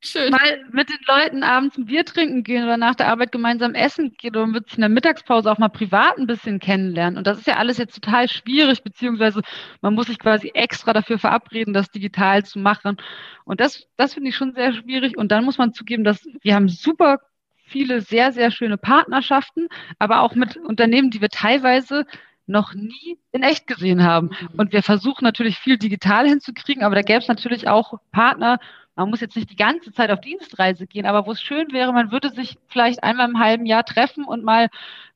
Schön. 0.00 0.30
mal 0.30 0.64
mit 0.70 0.88
den 0.88 0.98
Leuten 1.08 1.42
abends 1.42 1.76
ein 1.76 1.86
Bier 1.86 2.04
trinken 2.04 2.44
gehen 2.44 2.62
oder 2.62 2.76
nach 2.76 2.94
der 2.94 3.08
Arbeit 3.08 3.32
gemeinsam 3.32 3.74
essen 3.74 4.14
gehen 4.16 4.36
oder 4.36 4.52
wird 4.52 4.68
sich 4.68 4.78
in 4.78 4.82
der 4.82 4.90
Mittagspause 4.90 5.50
auch 5.50 5.58
mal 5.58 5.68
privat 5.68 6.18
ein 6.18 6.26
bisschen 6.26 6.60
kennenlernen. 6.60 7.18
Und 7.18 7.26
das 7.26 7.38
ist 7.38 7.46
ja 7.46 7.56
alles 7.56 7.78
jetzt 7.78 7.94
total 7.94 8.28
schwierig, 8.28 8.84
beziehungsweise 8.84 9.40
man 9.80 9.94
muss 9.94 10.06
sich 10.06 10.18
quasi 10.18 10.52
extra 10.54 10.92
dafür 10.92 11.18
verabreden, 11.18 11.74
das 11.74 11.90
digital 11.90 12.44
zu 12.44 12.58
machen. 12.58 12.98
Und 13.44 13.60
das, 13.60 13.86
das 13.96 14.14
finde 14.14 14.28
ich 14.28 14.36
schon 14.36 14.54
sehr 14.54 14.72
schwierig. 14.74 15.16
Und 15.16 15.32
dann 15.32 15.44
muss 15.44 15.58
man 15.58 15.72
zugeben, 15.72 16.04
dass 16.04 16.24
wir 16.42 16.54
haben 16.54 16.68
super 16.68 17.18
viele 17.66 18.00
sehr, 18.00 18.32
sehr 18.32 18.50
schöne 18.50 18.78
Partnerschaften, 18.78 19.68
aber 19.98 20.20
auch 20.20 20.34
mit 20.34 20.56
Unternehmen, 20.56 21.10
die 21.10 21.20
wir 21.20 21.30
teilweise 21.30 22.06
noch 22.46 22.74
nie 22.74 23.18
in 23.32 23.42
echt 23.42 23.66
gesehen 23.66 24.02
haben. 24.04 24.28
Mhm. 24.28 24.48
Und 24.58 24.72
wir 24.72 24.82
versuchen 24.82 25.24
natürlich 25.24 25.58
viel 25.58 25.78
digital 25.78 26.28
hinzukriegen, 26.28 26.82
aber 26.82 26.94
da 26.94 27.02
gäbe 27.02 27.18
es 27.18 27.28
natürlich 27.28 27.68
auch 27.68 27.98
Partner, 28.12 28.58
man 28.96 29.10
muss 29.10 29.20
jetzt 29.20 29.36
nicht 29.36 29.50
die 29.50 29.56
ganze 29.56 29.92
Zeit 29.92 30.10
auf 30.10 30.22
Dienstreise 30.22 30.86
gehen, 30.86 31.04
aber 31.04 31.26
wo 31.26 31.32
es 31.32 31.42
schön 31.42 31.70
wäre, 31.72 31.92
man 31.92 32.10
würde 32.10 32.30
sich 32.30 32.56
vielleicht 32.68 33.04
einmal 33.04 33.28
im 33.28 33.38
halben 33.38 33.66
Jahr 33.66 33.84
treffen 33.84 34.24
und 34.24 34.42
mal 34.42 34.68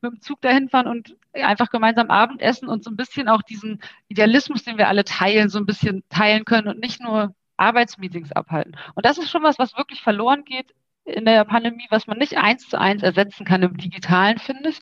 mit 0.03 0.13
dem 0.13 0.21
Zug 0.21 0.43
dahin 0.43 0.69
fahren 0.69 0.87
und 0.87 1.17
einfach 1.33 1.71
gemeinsam 1.71 2.11
Abendessen 2.11 2.69
und 2.69 2.85
so 2.85 2.91
ein 2.91 2.97
bisschen 2.97 3.29
auch 3.29 3.41
diesen 3.41 3.81
Idealismus, 4.09 4.65
den 4.65 4.77
wir 4.77 4.89
alle 4.89 5.05
teilen, 5.05 5.49
so 5.49 5.59
ein 5.59 5.67
bisschen 5.67 6.05
teilen 6.11 6.45
können 6.45 6.69
und 6.69 6.79
nicht 6.79 7.01
nur 7.01 7.35
Arbeitsmeetings 7.57 8.33
abhalten. 8.33 8.77
Und 8.95 9.07
das 9.07 9.17
ist 9.17 9.31
schon 9.31 9.43
was, 9.43 9.59
was 9.59 9.77
wirklich 9.77 10.03
verloren 10.03 10.45
geht 10.45 10.75
in 11.05 11.25
der 11.25 11.45
Pandemie, 11.45 11.87
was 11.89 12.07
man 12.07 12.19
nicht 12.19 12.37
eins 12.37 12.69
zu 12.69 12.79
eins 12.79 13.03
ersetzen 13.03 13.47
kann 13.47 13.63
im 13.63 13.79
Digitalen, 13.79 14.39
finde 14.39 14.69
ich, 14.69 14.81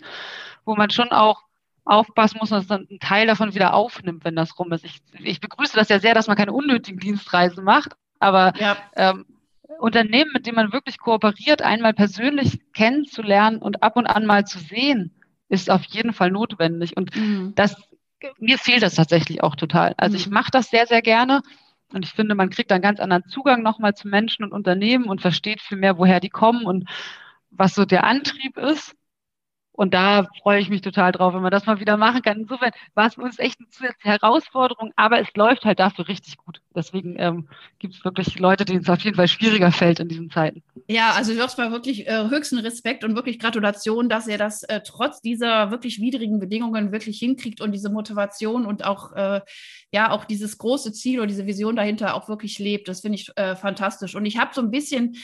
wo 0.64 0.75
man 0.75 0.90
schon 0.90 1.11
auch 1.11 1.43
aufpassen 1.88 2.38
muss, 2.38 2.50
dass 2.50 2.66
dann 2.66 2.87
ein 2.90 3.00
Teil 3.00 3.26
davon 3.26 3.54
wieder 3.54 3.75
aufnimmt, 3.75 4.25
wenn 4.25 4.37
das 4.37 4.59
rum 4.59 4.73
ist. 4.73 4.85
Ich, 4.85 5.00
ich 5.21 5.40
begrüße 5.40 5.75
das 5.75 5.88
ja 5.88 5.99
sehr, 5.99 6.14
dass 6.14 6.26
man 6.26 6.37
keine 6.37 6.52
unnötigen 6.52 7.00
Dienstreisen 7.00 7.64
macht, 7.64 7.97
aber 8.18 8.52
ja. 8.59 8.76
ähm, 8.95 9.25
Unternehmen, 9.78 10.30
mit 10.33 10.47
denen 10.47 10.57
man 10.57 10.73
wirklich 10.73 10.99
kooperiert, 10.99 11.62
einmal 11.62 11.95
persönlich 11.95 12.61
kennenzulernen 12.73 13.59
und 13.59 13.83
ab 13.83 13.97
und 13.97 14.07
an 14.07 14.26
mal 14.26 14.45
zu 14.45 14.59
sehen, 14.59 15.14
ist 15.49 15.71
auf 15.71 15.85
jeden 15.85 16.12
Fall 16.12 16.30
notwendig. 16.30 16.97
Und 16.97 17.14
mhm. 17.14 17.54
das, 17.54 17.76
mir 18.38 18.59
fehlt 18.59 18.83
das 18.83 18.97
tatsächlich 18.97 19.42
auch 19.42 19.57
total. 19.57 19.95
Also 19.97 20.14
mhm. 20.14 20.21
ich 20.21 20.30
mache 20.30 20.50
das 20.50 20.71
sehr, 20.71 20.87
sehr 20.87 21.02
gerne. 21.02 21.42
Und 21.92 22.04
ich 22.04 22.12
finde, 22.12 22.35
man 22.35 22.50
kriegt 22.50 22.71
einen 22.71 22.83
ganz 22.83 23.00
anderen 23.00 23.25
Zugang 23.28 23.62
nochmal 23.62 23.95
zu 23.95 24.09
Menschen 24.09 24.45
und 24.45 24.52
Unternehmen 24.52 25.04
und 25.07 25.23
versteht 25.23 25.62
viel 25.62 25.78
mehr, 25.78 25.97
woher 25.97 26.21
die 26.21 26.28
kommen 26.28 26.66
und 26.66 26.88
was 27.50 27.75
so 27.75 27.85
der 27.85 28.04
Antrieb 28.04 28.59
ist. 28.59 28.95
Und 29.78 29.94
da 29.94 30.26
freue 30.42 30.58
ich 30.61 30.70
mich 30.70 30.80
total 30.80 31.12
drauf, 31.12 31.35
wenn 31.35 31.40
man 31.40 31.52
das 31.52 31.66
mal 31.66 31.78
wieder 31.78 31.97
machen 31.97 32.20
kann. 32.23 32.40
Insofern 32.40 32.73
war 32.94 33.06
es 33.06 33.14
für 33.14 33.23
uns 33.23 33.38
echt 33.38 33.61
eine 33.61 33.68
zusätzliche 33.68 34.08
Herausforderung, 34.08 34.90
aber 34.97 35.20
es 35.20 35.28
läuft 35.37 35.64
halt 35.64 35.78
dafür 35.78 36.08
richtig 36.08 36.37
gut. 36.37 36.61
Deswegen 36.75 37.14
ähm, 37.16 37.47
gibt 37.78 37.94
es 37.94 38.04
wirklich 38.04 38.40
Leute, 38.40 38.64
denen 38.64 38.80
es 38.80 38.88
auf 38.88 38.99
jeden 39.02 39.14
Fall 39.14 39.28
schwieriger 39.28 39.70
fällt 39.70 40.00
in 40.00 40.08
diesen 40.08 40.32
Zeiten. 40.32 40.64
Ja, 40.88 41.12
also 41.12 41.32
erstmal 41.32 41.70
wirklich 41.70 42.08
äh, 42.08 42.28
höchsten 42.28 42.58
Respekt 42.58 43.04
und 43.04 43.14
wirklich 43.14 43.38
Gratulation, 43.38 44.08
dass 44.08 44.26
ihr 44.26 44.37
das 44.37 44.64
äh, 44.64 44.80
trotz 44.85 45.20
dieser 45.20 45.70
wirklich 45.70 46.00
widrigen 46.00 46.40
Bedingungen 46.40 46.90
wirklich 46.90 47.20
hinkriegt 47.20 47.61
und 47.61 47.70
diese 47.70 47.88
Motivation 47.88 48.66
und 48.66 48.85
auch 48.85 49.12
äh, 49.12 49.42
ja 49.92 50.11
auch 50.11 50.25
dieses 50.25 50.58
große 50.58 50.92
Ziel 50.92 51.20
oder 51.20 51.28
diese 51.28 51.47
Vision 51.47 51.76
dahinter 51.76 52.16
auch 52.16 52.28
wirklich 52.28 52.58
lebt. 52.58 52.88
Das 52.88 53.02
finde 53.02 53.18
ich 53.18 53.30
äh, 53.37 53.54
fantastisch. 53.54 54.16
Und 54.16 54.26
ich 54.26 54.38
habe 54.38 54.52
so 54.52 54.61
ein 54.61 54.73
bisschen 54.73 55.14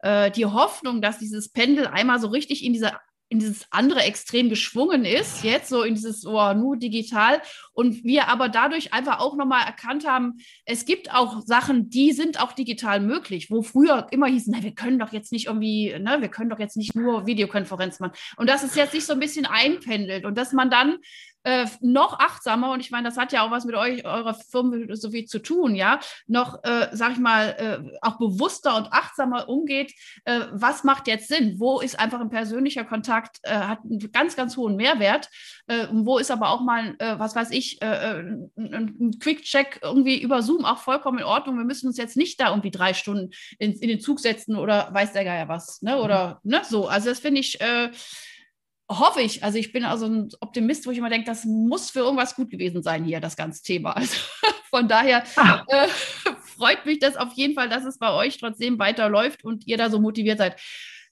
äh, 0.00 0.30
die 0.30 0.46
Hoffnung, 0.46 1.02
dass 1.02 1.18
dieses 1.18 1.50
Pendel 1.50 1.86
einmal 1.86 2.20
so 2.20 2.28
richtig 2.28 2.64
in 2.64 2.72
diese 2.72 2.92
in 3.28 3.38
dieses 3.38 3.66
andere 3.70 4.00
Extrem 4.00 4.48
geschwungen 4.48 5.04
ist, 5.04 5.44
jetzt 5.44 5.68
so 5.68 5.82
in 5.82 5.94
dieses 5.94 6.24
oh, 6.24 6.54
nur 6.54 6.76
digital. 6.76 7.42
Und 7.72 8.02
wir 8.04 8.28
aber 8.28 8.48
dadurch 8.48 8.92
einfach 8.92 9.20
auch 9.20 9.36
nochmal 9.36 9.66
erkannt 9.66 10.06
haben, 10.06 10.38
es 10.64 10.86
gibt 10.86 11.12
auch 11.12 11.42
Sachen, 11.44 11.90
die 11.90 12.12
sind 12.12 12.40
auch 12.40 12.52
digital 12.52 13.00
möglich, 13.00 13.50
wo 13.50 13.62
früher 13.62 14.06
immer 14.10 14.26
hieß, 14.26 14.46
na, 14.48 14.62
wir 14.62 14.74
können 14.74 14.98
doch 14.98 15.12
jetzt 15.12 15.30
nicht 15.32 15.46
irgendwie, 15.46 15.98
ne, 15.98 16.18
wir 16.20 16.28
können 16.28 16.50
doch 16.50 16.58
jetzt 16.58 16.76
nicht 16.76 16.94
nur 16.94 17.26
Videokonferenz 17.26 18.00
machen. 18.00 18.12
Und 18.36 18.48
dass 18.48 18.62
es 18.62 18.74
jetzt 18.74 18.92
sich 18.92 19.04
so 19.04 19.12
ein 19.12 19.20
bisschen 19.20 19.46
einpendelt 19.46 20.24
und 20.24 20.36
dass 20.38 20.52
man 20.52 20.70
dann 20.70 20.96
äh, 21.44 21.66
noch 21.80 22.18
achtsamer, 22.18 22.72
und 22.72 22.80
ich 22.80 22.90
meine, 22.90 23.08
das 23.08 23.16
hat 23.16 23.32
ja 23.32 23.42
auch 23.42 23.50
was 23.50 23.64
mit 23.64 23.74
euch, 23.74 24.04
eurer 24.04 24.34
Firmenphilosophie 24.34 25.24
zu 25.26 25.38
tun, 25.38 25.74
ja, 25.74 26.00
noch, 26.26 26.62
äh, 26.64 26.88
sag 26.92 27.12
ich 27.12 27.18
mal, 27.18 27.48
äh, 27.58 27.98
auch 28.02 28.18
bewusster 28.18 28.76
und 28.76 28.92
achtsamer 28.92 29.48
umgeht, 29.48 29.92
äh, 30.24 30.40
was 30.52 30.84
macht 30.84 31.06
jetzt 31.06 31.28
Sinn? 31.28 31.54
Wo 31.58 31.80
ist 31.80 31.98
einfach 31.98 32.20
ein 32.20 32.30
persönlicher 32.30 32.84
Kontakt, 32.84 33.38
äh, 33.42 33.54
hat 33.54 33.80
einen 33.84 34.12
ganz, 34.12 34.36
ganz 34.36 34.56
hohen 34.56 34.76
Mehrwert, 34.76 35.28
äh, 35.66 35.86
wo 35.92 36.18
ist 36.18 36.30
aber 36.30 36.50
auch 36.50 36.60
mal, 36.60 36.96
was 36.98 37.34
weiß 37.34 37.50
ich, 37.50 37.80
ein, 37.82 38.50
ein 38.56 39.18
Quick-Check 39.20 39.80
irgendwie 39.82 40.20
über 40.20 40.42
Zoom 40.42 40.64
auch 40.64 40.78
vollkommen 40.78 41.18
in 41.18 41.24
Ordnung. 41.24 41.56
Wir 41.58 41.64
müssen 41.64 41.86
uns 41.86 41.96
jetzt 41.96 42.16
nicht 42.16 42.40
da 42.40 42.50
irgendwie 42.50 42.70
drei 42.70 42.94
Stunden 42.94 43.30
in, 43.58 43.72
in 43.72 43.88
den 43.88 44.00
Zug 44.00 44.20
setzen 44.20 44.56
oder 44.56 44.92
weiß 44.92 45.12
der 45.12 45.24
Geier 45.24 45.48
was, 45.48 45.82
ne, 45.82 45.98
oder, 45.98 46.40
ne, 46.42 46.62
so. 46.64 46.88
Also 46.88 47.08
das 47.08 47.20
finde 47.20 47.40
ich, 47.40 47.58
hoffe 48.88 49.20
ich, 49.20 49.44
also 49.44 49.58
ich 49.58 49.72
bin 49.72 49.84
also 49.84 50.06
ein 50.06 50.28
Optimist, 50.40 50.86
wo 50.86 50.90
ich 50.90 50.98
immer 50.98 51.10
denke, 51.10 51.26
das 51.26 51.44
muss 51.44 51.90
für 51.90 52.00
irgendwas 52.00 52.34
gut 52.34 52.50
gewesen 52.50 52.82
sein 52.82 53.04
hier, 53.04 53.20
das 53.20 53.36
ganze 53.36 53.62
Thema. 53.62 53.92
Also 53.92 54.16
von 54.70 54.88
daher 54.88 55.24
ah. 55.36 55.64
äh, 55.68 55.88
freut 56.56 56.86
mich 56.86 56.98
das 56.98 57.16
auf 57.16 57.32
jeden 57.34 57.54
Fall, 57.54 57.68
dass 57.68 57.84
es 57.84 57.98
bei 57.98 58.12
euch 58.12 58.38
trotzdem 58.38 58.78
weiterläuft 58.78 59.44
und 59.44 59.66
ihr 59.66 59.76
da 59.76 59.90
so 59.90 60.00
motiviert 60.00 60.38
seid. 60.38 60.58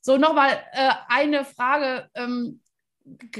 So, 0.00 0.16
nochmal 0.16 0.62
äh, 0.72 0.90
eine 1.08 1.44
Frage. 1.44 2.08
Ähm, 2.14 2.60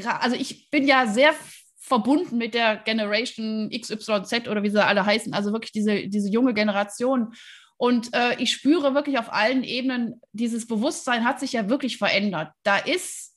also 0.05 0.37
ich 0.37 0.71
bin 0.71 0.87
ja 0.87 1.07
sehr 1.07 1.35
verbunden 1.79 2.37
mit 2.37 2.55
der 2.55 2.77
Generation 2.77 3.71
XYZ 3.71 4.49
oder 4.49 4.63
wie 4.63 4.71
sie 4.71 4.85
alle 4.85 5.07
heißen, 5.07 5.33
also 5.33 5.53
wirklich 5.53 5.73
diese, 5.73 6.09
diese 6.09 6.29
junge 6.29 6.53
Generation. 6.53 7.35
Und 7.77 8.13
äh, 8.15 8.35
ich 8.39 8.53
spüre 8.53 8.95
wirklich 8.95 9.19
auf 9.19 9.33
allen 9.33 9.63
Ebenen, 9.63 10.21
dieses 10.33 10.67
Bewusstsein 10.67 11.25
hat 11.25 11.41
sich 11.41 11.53
ja 11.53 11.69
wirklich 11.69 11.99
verändert. 11.99 12.51
Da 12.65 12.79
ist 12.79 13.36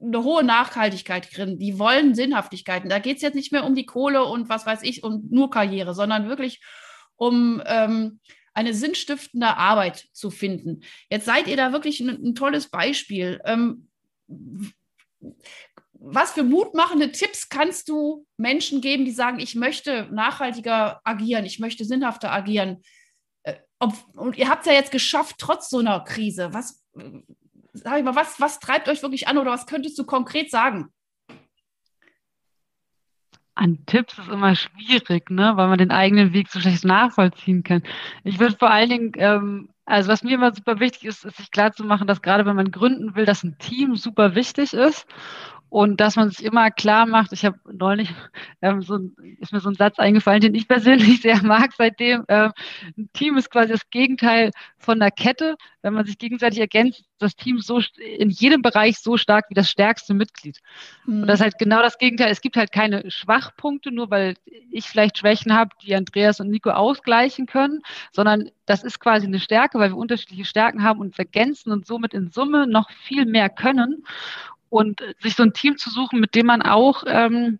eine 0.00 0.24
hohe 0.24 0.42
Nachhaltigkeit 0.42 1.36
drin. 1.36 1.58
Die 1.58 1.78
wollen 1.78 2.14
Sinnhaftigkeiten. 2.14 2.88
Da 2.88 2.98
geht 2.98 3.16
es 3.16 3.22
jetzt 3.22 3.34
nicht 3.34 3.52
mehr 3.52 3.64
um 3.64 3.74
die 3.74 3.86
Kohle 3.86 4.24
und 4.24 4.48
was 4.48 4.66
weiß 4.66 4.82
ich 4.82 5.02
und 5.04 5.30
nur 5.30 5.50
Karriere, 5.50 5.94
sondern 5.94 6.28
wirklich 6.28 6.60
um 7.16 7.62
ähm, 7.66 8.20
eine 8.54 8.74
sinnstiftende 8.74 9.56
Arbeit 9.56 10.08
zu 10.12 10.30
finden. 10.30 10.80
Jetzt 11.10 11.26
seid 11.26 11.46
ihr 11.46 11.56
da 11.56 11.72
wirklich 11.72 12.00
ein, 12.00 12.08
ein 12.08 12.34
tolles 12.34 12.68
Beispiel. 12.70 13.40
Ähm, 13.44 13.88
was 15.92 16.32
für 16.32 16.44
mutmachende 16.44 17.12
Tipps 17.12 17.48
kannst 17.48 17.88
du 17.88 18.26
Menschen 18.36 18.80
geben, 18.80 19.04
die 19.04 19.10
sagen, 19.10 19.40
ich 19.40 19.54
möchte 19.54 20.08
nachhaltiger 20.12 21.00
agieren, 21.04 21.44
ich 21.44 21.58
möchte 21.58 21.84
sinnhafter 21.84 22.32
agieren? 22.32 22.82
Äh, 23.42 23.54
ob, 23.78 23.94
und 24.14 24.36
ihr 24.36 24.48
habt 24.48 24.66
es 24.66 24.72
ja 24.72 24.78
jetzt 24.78 24.92
geschafft, 24.92 25.36
trotz 25.38 25.70
so 25.70 25.78
einer 25.78 26.00
Krise. 26.00 26.52
Was, 26.52 26.84
sag 27.78 27.98
ich 27.98 28.04
mal, 28.04 28.14
was, 28.14 28.40
was 28.40 28.60
treibt 28.60 28.88
euch 28.88 29.02
wirklich 29.02 29.28
an 29.28 29.38
oder 29.38 29.50
was 29.50 29.66
könntest 29.66 29.98
du 29.98 30.04
konkret 30.04 30.50
sagen? 30.50 30.90
an 33.58 33.84
Tipps 33.86 34.16
ist 34.18 34.28
immer 34.28 34.54
schwierig, 34.54 35.30
ne, 35.30 35.52
weil 35.56 35.68
man 35.68 35.78
den 35.78 35.90
eigenen 35.90 36.32
Weg 36.32 36.48
so 36.48 36.60
schlecht 36.60 36.84
nachvollziehen 36.84 37.64
kann. 37.64 37.82
Ich 38.22 38.38
würde 38.38 38.56
vor 38.56 38.70
allen 38.70 38.88
Dingen, 38.88 39.12
ähm, 39.16 39.70
also 39.84 40.10
was 40.10 40.22
mir 40.22 40.34
immer 40.34 40.54
super 40.54 40.78
wichtig 40.78 41.06
ist, 41.06 41.24
ist 41.24 41.38
sich 41.38 41.50
klar 41.50 41.72
zu 41.72 41.84
machen, 41.84 42.06
dass 42.06 42.22
gerade 42.22 42.46
wenn 42.46 42.56
man 42.56 42.70
gründen 42.70 43.16
will, 43.16 43.24
dass 43.24 43.42
ein 43.42 43.58
Team 43.58 43.96
super 43.96 44.34
wichtig 44.36 44.74
ist 44.74 45.06
und 45.70 46.00
dass 46.00 46.16
man 46.16 46.30
sich 46.30 46.44
immer 46.44 46.70
klar 46.70 47.04
macht, 47.04 47.32
ich 47.32 47.44
habe 47.44 47.58
neulich, 47.70 48.10
ähm, 48.62 48.80
so, 48.80 48.98
ist 49.38 49.52
mir 49.52 49.60
so 49.60 49.68
ein 49.68 49.74
Satz 49.74 49.98
eingefallen, 49.98 50.40
den 50.40 50.54
ich 50.54 50.66
persönlich 50.66 51.20
sehr 51.22 51.42
mag 51.42 51.72
seitdem. 51.76 52.24
Ähm, 52.28 52.52
ein 52.96 53.10
Team 53.12 53.36
ist 53.36 53.50
quasi 53.50 53.72
das 53.72 53.90
Gegenteil 53.90 54.50
von 54.78 55.00
einer 55.00 55.10
Kette. 55.10 55.56
Wenn 55.82 55.92
man 55.92 56.06
sich 56.06 56.18
gegenseitig 56.18 56.58
ergänzt, 56.58 57.04
das 57.18 57.36
Team 57.36 57.60
so 57.60 57.80
in 57.98 58.30
jedem 58.30 58.62
Bereich 58.62 58.98
so 58.98 59.16
stark 59.16 59.46
wie 59.50 59.54
das 59.54 59.70
stärkste 59.70 60.14
Mitglied. 60.14 60.58
Mhm. 61.06 61.22
Und 61.22 61.28
das 61.28 61.40
ist 61.40 61.44
halt 61.44 61.58
genau 61.58 61.82
das 61.82 61.98
Gegenteil. 61.98 62.30
Es 62.30 62.40
gibt 62.40 62.56
halt 62.56 62.72
keine 62.72 63.10
Schwachpunkte, 63.10 63.90
nur 63.90 64.10
weil 64.10 64.34
ich 64.70 64.86
vielleicht 64.86 65.18
Schwächen 65.18 65.54
habe, 65.54 65.70
die 65.82 65.94
Andreas 65.94 66.40
und 66.40 66.48
Nico 66.48 66.70
ausgleichen 66.70 67.46
können, 67.46 67.82
sondern 68.10 68.50
das 68.64 68.84
ist 68.84 69.00
quasi 69.00 69.26
eine 69.26 69.40
Stärke, 69.40 69.78
weil 69.78 69.90
wir 69.90 69.96
unterschiedliche 69.96 70.44
Stärken 70.44 70.82
haben 70.82 71.00
und 71.00 71.18
ergänzen 71.18 71.72
und 71.72 71.86
somit 71.86 72.14
in 72.14 72.30
Summe 72.30 72.66
noch 72.66 72.90
viel 72.90 73.26
mehr 73.26 73.50
können 73.50 74.04
und 74.70 75.02
sich 75.20 75.34
so 75.34 75.42
ein 75.42 75.52
Team 75.52 75.76
zu 75.76 75.90
suchen, 75.90 76.20
mit 76.20 76.34
dem 76.34 76.46
man 76.46 76.62
auch 76.62 77.04
ähm, 77.06 77.58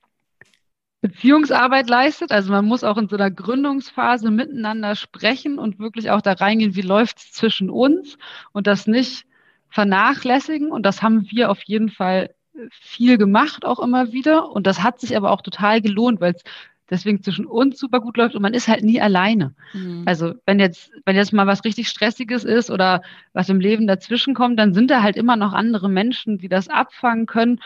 Beziehungsarbeit 1.00 1.88
leistet. 1.88 2.32
Also 2.32 2.50
man 2.52 2.64
muss 2.64 2.84
auch 2.84 2.98
in 2.98 3.08
so 3.08 3.16
einer 3.16 3.30
Gründungsphase 3.30 4.30
miteinander 4.30 4.96
sprechen 4.96 5.58
und 5.58 5.78
wirklich 5.78 6.10
auch 6.10 6.20
da 6.20 6.32
reingehen, 6.32 6.74
wie 6.74 6.82
läuft 6.82 7.18
es 7.18 7.32
zwischen 7.32 7.70
uns 7.70 8.18
und 8.52 8.66
das 8.66 8.86
nicht 8.86 9.24
vernachlässigen. 9.68 10.72
Und 10.72 10.84
das 10.84 11.02
haben 11.02 11.30
wir 11.30 11.50
auf 11.50 11.62
jeden 11.62 11.90
Fall 11.90 12.34
viel 12.70 13.18
gemacht, 13.18 13.64
auch 13.64 13.78
immer 13.78 14.12
wieder. 14.12 14.50
Und 14.50 14.66
das 14.66 14.82
hat 14.82 15.00
sich 15.00 15.16
aber 15.16 15.30
auch 15.30 15.42
total 15.42 15.80
gelohnt, 15.80 16.20
weil 16.20 16.34
es 16.34 16.42
deswegen 16.90 17.22
zwischen 17.22 17.46
uns 17.46 17.78
super 17.78 18.00
gut 18.00 18.16
läuft 18.16 18.34
und 18.34 18.42
man 18.42 18.54
ist 18.54 18.68
halt 18.68 18.82
nie 18.82 19.00
alleine. 19.00 19.54
Mhm. 19.72 20.04
Also 20.06 20.34
wenn 20.46 20.58
jetzt, 20.58 20.90
wenn 21.04 21.16
jetzt 21.16 21.32
mal 21.32 21.46
was 21.46 21.64
richtig 21.64 21.88
Stressiges 21.88 22.44
ist 22.44 22.70
oder 22.70 23.02
was 23.32 23.48
im 23.48 23.60
Leben 23.60 23.86
dazwischen 23.86 24.34
kommt, 24.34 24.58
dann 24.58 24.74
sind 24.74 24.90
da 24.90 25.02
halt 25.02 25.16
immer 25.16 25.36
noch 25.36 25.52
andere 25.52 25.88
Menschen, 25.88 26.38
die 26.38 26.48
das 26.48 26.68
abfangen 26.68 27.26
können. 27.26 27.60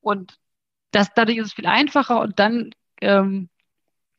Und 0.00 0.38
das, 0.90 1.12
dadurch 1.14 1.38
ist 1.38 1.46
es 1.46 1.52
viel 1.54 1.66
einfacher 1.66 2.20
und 2.20 2.38
dann 2.38 2.70
ähm, 3.00 3.48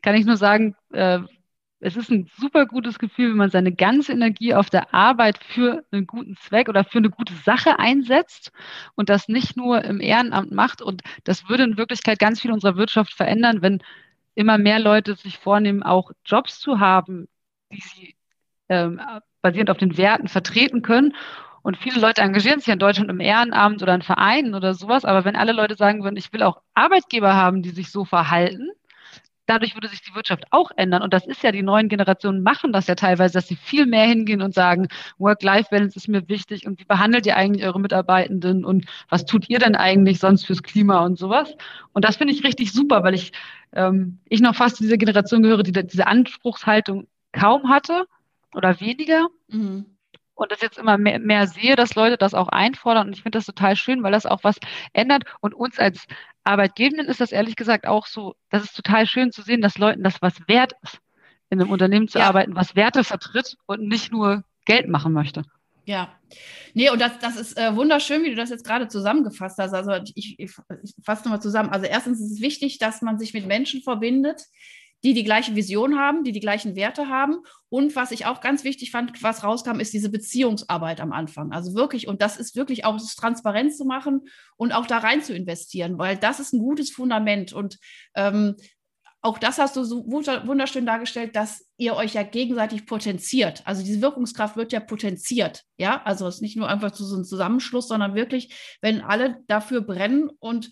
kann 0.02 0.16
ich 0.16 0.26
nur 0.26 0.38
sagen, 0.38 0.76
äh, 0.92 1.20
es 1.80 1.96
ist 1.96 2.10
ein 2.10 2.30
super 2.38 2.66
gutes 2.66 3.00
Gefühl, 3.00 3.30
wenn 3.30 3.38
man 3.38 3.52
seine 3.52 3.72
ganze 3.72 4.12
Energie 4.12 4.54
auf 4.54 4.70
der 4.70 4.94
Arbeit 4.94 5.38
für 5.44 5.84
einen 5.92 6.08
guten 6.08 6.36
Zweck 6.38 6.68
oder 6.70 6.84
für 6.84 6.98
eine 6.98 7.10
gute 7.10 7.34
Sache 7.34 7.78
einsetzt 7.80 8.52
und 8.96 9.10
das 9.10 9.28
nicht 9.28 9.56
nur 9.56 9.84
im 9.84 10.00
Ehrenamt 10.00 10.52
macht. 10.52 10.82
Und 10.82 11.04
das 11.26 11.48
würde 11.48 11.64
in 11.64 11.78
Wirklichkeit 11.78 12.18
ganz 12.18 12.42
viel 12.42 12.52
unserer 12.52 12.76
Wirtschaft 12.78 13.14
verändern, 13.14 13.62
wenn 13.62 13.84
immer 14.36 14.58
mehr 14.58 14.80
Leute 14.80 15.16
sich 15.16 15.38
vornehmen, 15.40 15.84
auch 15.84 16.12
Jobs 16.26 16.60
zu 16.60 16.80
haben, 16.80 17.28
die 17.72 17.82
sie 17.82 18.16
ähm, 18.70 19.02
basierend 19.42 19.70
auf 19.70 19.78
den 19.78 19.98
Werten 19.98 20.28
vertreten 20.28 20.82
können. 20.82 21.16
Und 21.62 21.78
viele 21.78 22.00
Leute 22.00 22.22
engagieren 22.22 22.60
sich 22.60 22.72
in 22.72 22.78
Deutschland 22.80 23.10
im 23.10 23.20
Ehrenamt 23.20 23.82
oder 23.82 23.96
in 23.96 24.04
Vereinen 24.04 24.54
oder 24.54 24.74
sowas. 24.76 25.04
Aber 25.04 25.26
wenn 25.26 25.36
alle 25.36 25.52
Leute 25.52 25.76
sagen 25.76 26.04
würden, 26.04 26.18
ich 26.18 26.32
will 26.32 26.44
auch 26.44 26.62
Arbeitgeber 26.76 27.34
haben, 27.34 27.64
die 27.64 27.72
sich 27.72 27.92
so 27.92 28.06
verhalten, 28.06 28.70
dadurch 29.46 29.76
würde 29.76 29.88
sich 29.88 30.02
die 30.02 30.16
Wirtschaft 30.16 30.46
auch 30.52 30.72
ändern. 30.76 31.02
Und 31.02 31.14
das 31.14 31.26
ist 31.26 31.44
ja, 31.44 31.52
die 31.52 31.64
neuen 31.64 31.90
Generationen 31.90 32.44
machen 32.44 32.74
das 32.74 32.88
ja 32.88 32.96
teilweise, 32.96 33.34
dass 33.34 33.48
sie 33.48 33.56
viel 33.56 33.86
mehr 33.86 34.06
hingehen 34.06 34.42
und 34.42 34.54
sagen, 34.54 34.88
Work-Life-Balance 35.18 35.96
ist 35.96 36.08
mir 36.08 36.28
wichtig 36.28 36.66
und 36.66 36.80
wie 36.80 36.86
behandelt 36.86 37.26
ihr 37.26 37.38
eigentlich 37.38 37.66
eure 37.66 37.80
Mitarbeitenden 37.80 38.66
und 38.66 38.86
was 39.10 39.26
tut 39.26 39.50
ihr 39.50 39.60
denn 39.60 39.76
eigentlich 39.76 40.20
sonst 40.20 40.46
fürs 40.46 40.64
Klima 40.64 41.06
und 41.06 41.18
sowas? 41.18 41.56
Und 41.94 42.06
das 42.06 42.18
finde 42.18 42.34
ich 42.34 42.44
richtig 42.44 42.72
super, 42.72 43.04
weil 43.04 43.14
ich, 43.14 43.32
ähm, 43.74 44.20
ich 44.30 44.42
noch 44.42 44.56
fast 44.56 44.78
zu 44.78 44.84
dieser 44.84 44.98
Generation 44.98 45.44
gehöre, 45.44 45.64
die 45.64 45.72
diese 45.72 46.08
Anspruchshaltung 46.08 47.08
kaum 47.32 47.70
hatte 47.70 48.06
oder 48.54 48.80
weniger. 48.80 49.28
Mhm 49.48 49.86
und 50.36 50.52
das 50.52 50.62
jetzt 50.62 50.78
immer 50.78 50.98
mehr, 50.98 51.20
mehr, 51.20 51.48
sehe, 51.48 51.76
dass 51.76 51.96
Leute 51.96 52.18
das 52.18 52.34
auch 52.34 52.50
einfordern. 52.50 53.08
Und 53.08 53.14
ich 53.14 53.24
finde 53.24 53.38
das 53.38 53.46
total 53.46 53.76
schön, 53.76 54.04
weil 54.04 54.12
das 54.12 54.26
auch 54.26 54.44
was 54.44 54.60
ändert. 54.94 55.24
Und 55.40 55.54
uns 55.54 55.80
als 55.80 56.06
Arbeitgebenden 56.46 57.08
ist 57.08 57.20
das 57.20 57.32
ehrlich 57.32 57.56
gesagt 57.56 57.88
auch 57.88 58.06
so, 58.06 58.36
das 58.50 58.64
ist 58.64 58.76
total 58.76 59.08
schön 59.08 59.32
zu 59.32 59.42
sehen, 59.42 59.62
dass 59.62 59.78
Leuten 59.78 60.04
das 60.04 60.22
was 60.22 60.34
wert 60.48 60.74
ist, 60.84 61.00
in 61.50 61.60
einem 61.60 61.72
Unternehmen 61.72 62.08
zu 62.08 62.20
ja. 62.20 62.28
arbeiten, 62.28 62.56
was 62.56 62.76
Werte 62.76 63.04
vertritt 63.04 63.58
und 63.66 63.88
nicht 63.88 64.12
nur 64.12 64.44
Geld 64.66 64.88
machen 64.88 65.14
möchte. 65.14 65.44
Ja, 65.86 66.12
nee, 66.74 66.90
und 66.90 67.00
das, 67.00 67.20
das 67.20 67.36
ist 67.36 67.58
äh, 67.58 67.76
wunderschön, 67.76 68.24
wie 68.24 68.32
du 68.32 68.36
das 68.36 68.50
jetzt 68.50 68.66
gerade 68.66 68.88
zusammengefasst 68.88 69.60
hast. 69.60 69.74
Also 69.74 69.92
ich, 70.16 70.40
ich, 70.40 70.58
ich 70.84 70.96
fasse 71.04 71.24
nochmal 71.24 71.42
zusammen. 71.42 71.70
Also 71.70 71.86
erstens 71.86 72.20
ist 72.20 72.32
es 72.32 72.42
wichtig, 72.42 72.80
dass 72.80 73.04
man 73.04 73.20
sich 73.20 73.34
mit 73.34 73.46
Menschen 73.46 73.84
verbindet, 73.84 74.42
die 75.04 75.14
die 75.14 75.24
gleiche 75.24 75.56
Vision 75.56 76.00
haben, 76.00 76.24
die 76.24 76.32
die 76.32 76.40
gleichen 76.40 76.76
Werte 76.76 77.10
haben. 77.10 77.38
Und 77.70 77.96
was 77.96 78.12
ich 78.12 78.26
auch 78.26 78.42
ganz 78.42 78.64
wichtig 78.64 78.92
fand, 78.92 79.22
was 79.22 79.44
rauskam, 79.44 79.80
ist 79.80 79.94
diese 79.94 80.10
Beziehungsarbeit 80.10 81.00
am 81.00 81.12
Anfang. 81.12 81.52
Also 81.52 81.76
wirklich, 81.76 82.08
und 82.08 82.22
das 82.22 82.38
ist 82.38 82.56
wirklich 82.56 82.86
auch 82.86 83.00
transparent 83.18 83.76
zu 83.76 83.86
machen 83.86 84.22
und 84.58 84.72
auch 84.72 84.88
da 84.88 84.98
rein 85.00 85.22
zu 85.22 85.36
investieren, 85.36 85.98
weil 85.98 86.18
das 86.18 86.40
ist 86.40 86.54
ein 86.54 86.60
gutes 86.60 86.90
Fundament. 86.90 87.54
Und 87.54 87.78
ähm, 88.16 88.56
auch 89.26 89.40
das 89.40 89.58
hast 89.58 89.76
du 89.76 89.84
so 89.84 90.06
wunderschön 90.06 90.86
dargestellt, 90.86 91.36
dass 91.36 91.68
ihr 91.78 91.96
euch 91.96 92.14
ja 92.14 92.22
gegenseitig 92.22 92.86
potenziert. 92.86 93.64
Also 93.66 93.84
diese 93.84 94.00
Wirkungskraft 94.00 94.56
wird 94.56 94.72
ja 94.72 94.80
potenziert. 94.80 95.64
Ja, 95.78 96.04
also 96.04 96.28
es 96.28 96.36
ist 96.36 96.42
nicht 96.42 96.58
nur 96.58 96.70
einfach 96.70 96.94
so 96.94 97.16
ein 97.16 97.26
Zusammenschluss, 97.26 97.88
sondern 97.88 98.14
wirklich, 98.14 98.78
wenn 98.82 99.02
alle 99.02 99.38
dafür 99.48 99.82
brennen 99.82 100.30
und 100.38 100.70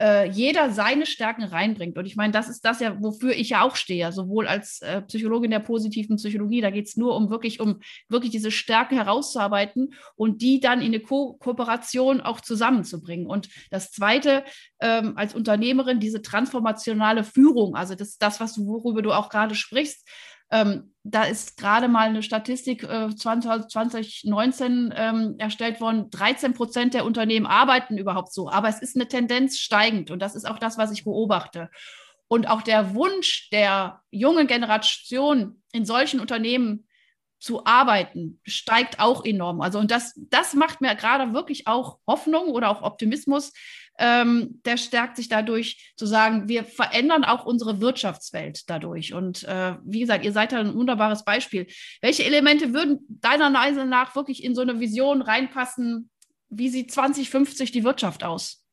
äh, 0.00 0.30
jeder 0.30 0.70
seine 0.70 1.04
Stärken 1.04 1.44
reinbringt. 1.44 1.98
Und 1.98 2.06
ich 2.06 2.16
meine, 2.16 2.32
das 2.32 2.48
ist 2.48 2.64
das 2.64 2.80
ja, 2.80 2.96
wofür 3.00 3.32
ich 3.32 3.50
ja 3.50 3.62
auch 3.62 3.76
stehe, 3.76 4.10
sowohl 4.12 4.48
als 4.48 4.80
äh, 4.80 5.02
Psychologin 5.02 5.50
der 5.50 5.58
positiven 5.58 6.16
Psychologie. 6.16 6.62
Da 6.62 6.70
geht 6.70 6.86
es 6.86 6.96
nur 6.96 7.14
um 7.14 7.28
wirklich, 7.28 7.60
um 7.60 7.80
wirklich 8.08 8.32
diese 8.32 8.50
Stärken 8.50 8.96
herauszuarbeiten 8.96 9.92
und 10.16 10.40
die 10.40 10.60
dann 10.60 10.80
in 10.80 10.88
eine 10.88 11.00
Ko 11.00 11.36
Kooperation 11.38 12.20
auch 12.22 12.40
zusammenzubringen. 12.40 13.26
Und 13.26 13.50
das 13.70 13.92
Zweite, 13.92 14.44
ähm, 14.80 15.12
als 15.16 15.34
Unternehmerin, 15.34 16.00
diese 16.00 16.22
transformationale 16.22 17.22
Führung, 17.22 17.76
also 17.76 17.94
das, 17.94 18.16
das 18.16 18.40
was 18.40 18.54
du, 18.54 18.66
worüber 18.66 19.02
du 19.02 19.12
auch 19.12 19.28
gerade 19.28 19.54
sprichst, 19.54 20.08
ähm, 20.50 20.92
da 21.02 21.24
ist 21.24 21.56
gerade 21.56 21.88
mal 21.88 22.08
eine 22.08 22.22
Statistik 22.22 22.82
äh, 22.82 23.14
2019 23.14 24.92
ähm, 24.94 25.34
erstellt 25.38 25.80
worden. 25.80 26.10
13 26.10 26.52
Prozent 26.54 26.94
der 26.94 27.04
Unternehmen 27.04 27.46
arbeiten 27.46 27.96
überhaupt 27.96 28.32
so. 28.32 28.50
Aber 28.50 28.68
es 28.68 28.82
ist 28.82 28.96
eine 28.96 29.08
Tendenz 29.08 29.58
steigend. 29.58 30.10
Und 30.10 30.20
das 30.20 30.34
ist 30.34 30.46
auch 30.46 30.58
das, 30.58 30.76
was 30.76 30.92
ich 30.92 31.04
beobachte. 31.04 31.70
Und 32.28 32.48
auch 32.48 32.62
der 32.62 32.94
Wunsch 32.94 33.48
der 33.50 34.02
jungen 34.10 34.46
Generation 34.46 35.62
in 35.72 35.84
solchen 35.84 36.20
Unternehmen 36.20 36.86
zu 37.40 37.64
arbeiten, 37.64 38.38
steigt 38.44 39.00
auch 39.00 39.24
enorm. 39.24 39.62
Also, 39.62 39.78
und 39.78 39.90
das, 39.90 40.12
das 40.28 40.52
macht 40.52 40.82
mir 40.82 40.94
gerade 40.94 41.32
wirklich 41.32 41.66
auch 41.66 41.98
Hoffnung 42.06 42.48
oder 42.48 42.68
auch 42.68 42.82
Optimismus, 42.82 43.52
ähm, 44.00 44.60
der 44.64 44.78
stärkt 44.78 45.16
sich 45.16 45.28
dadurch 45.28 45.92
zu 45.94 46.06
sagen, 46.06 46.48
wir 46.48 46.64
verändern 46.64 47.22
auch 47.22 47.44
unsere 47.44 47.80
Wirtschaftswelt 47.82 48.68
dadurch. 48.68 49.12
Und 49.12 49.44
äh, 49.44 49.74
wie 49.84 50.00
gesagt, 50.00 50.24
ihr 50.24 50.32
seid 50.32 50.52
da 50.52 50.58
ein 50.58 50.74
wunderbares 50.74 51.24
Beispiel. 51.24 51.66
Welche 52.00 52.24
Elemente 52.24 52.72
würden 52.72 53.00
deiner 53.08 53.50
Meinung 53.50 53.90
nach 53.90 54.16
wirklich 54.16 54.42
in 54.42 54.54
so 54.54 54.62
eine 54.62 54.80
Vision 54.80 55.20
reinpassen? 55.20 56.08
Wie 56.48 56.70
sieht 56.70 56.90
2050 56.90 57.72
die 57.72 57.84
Wirtschaft 57.84 58.24
aus? 58.24 58.64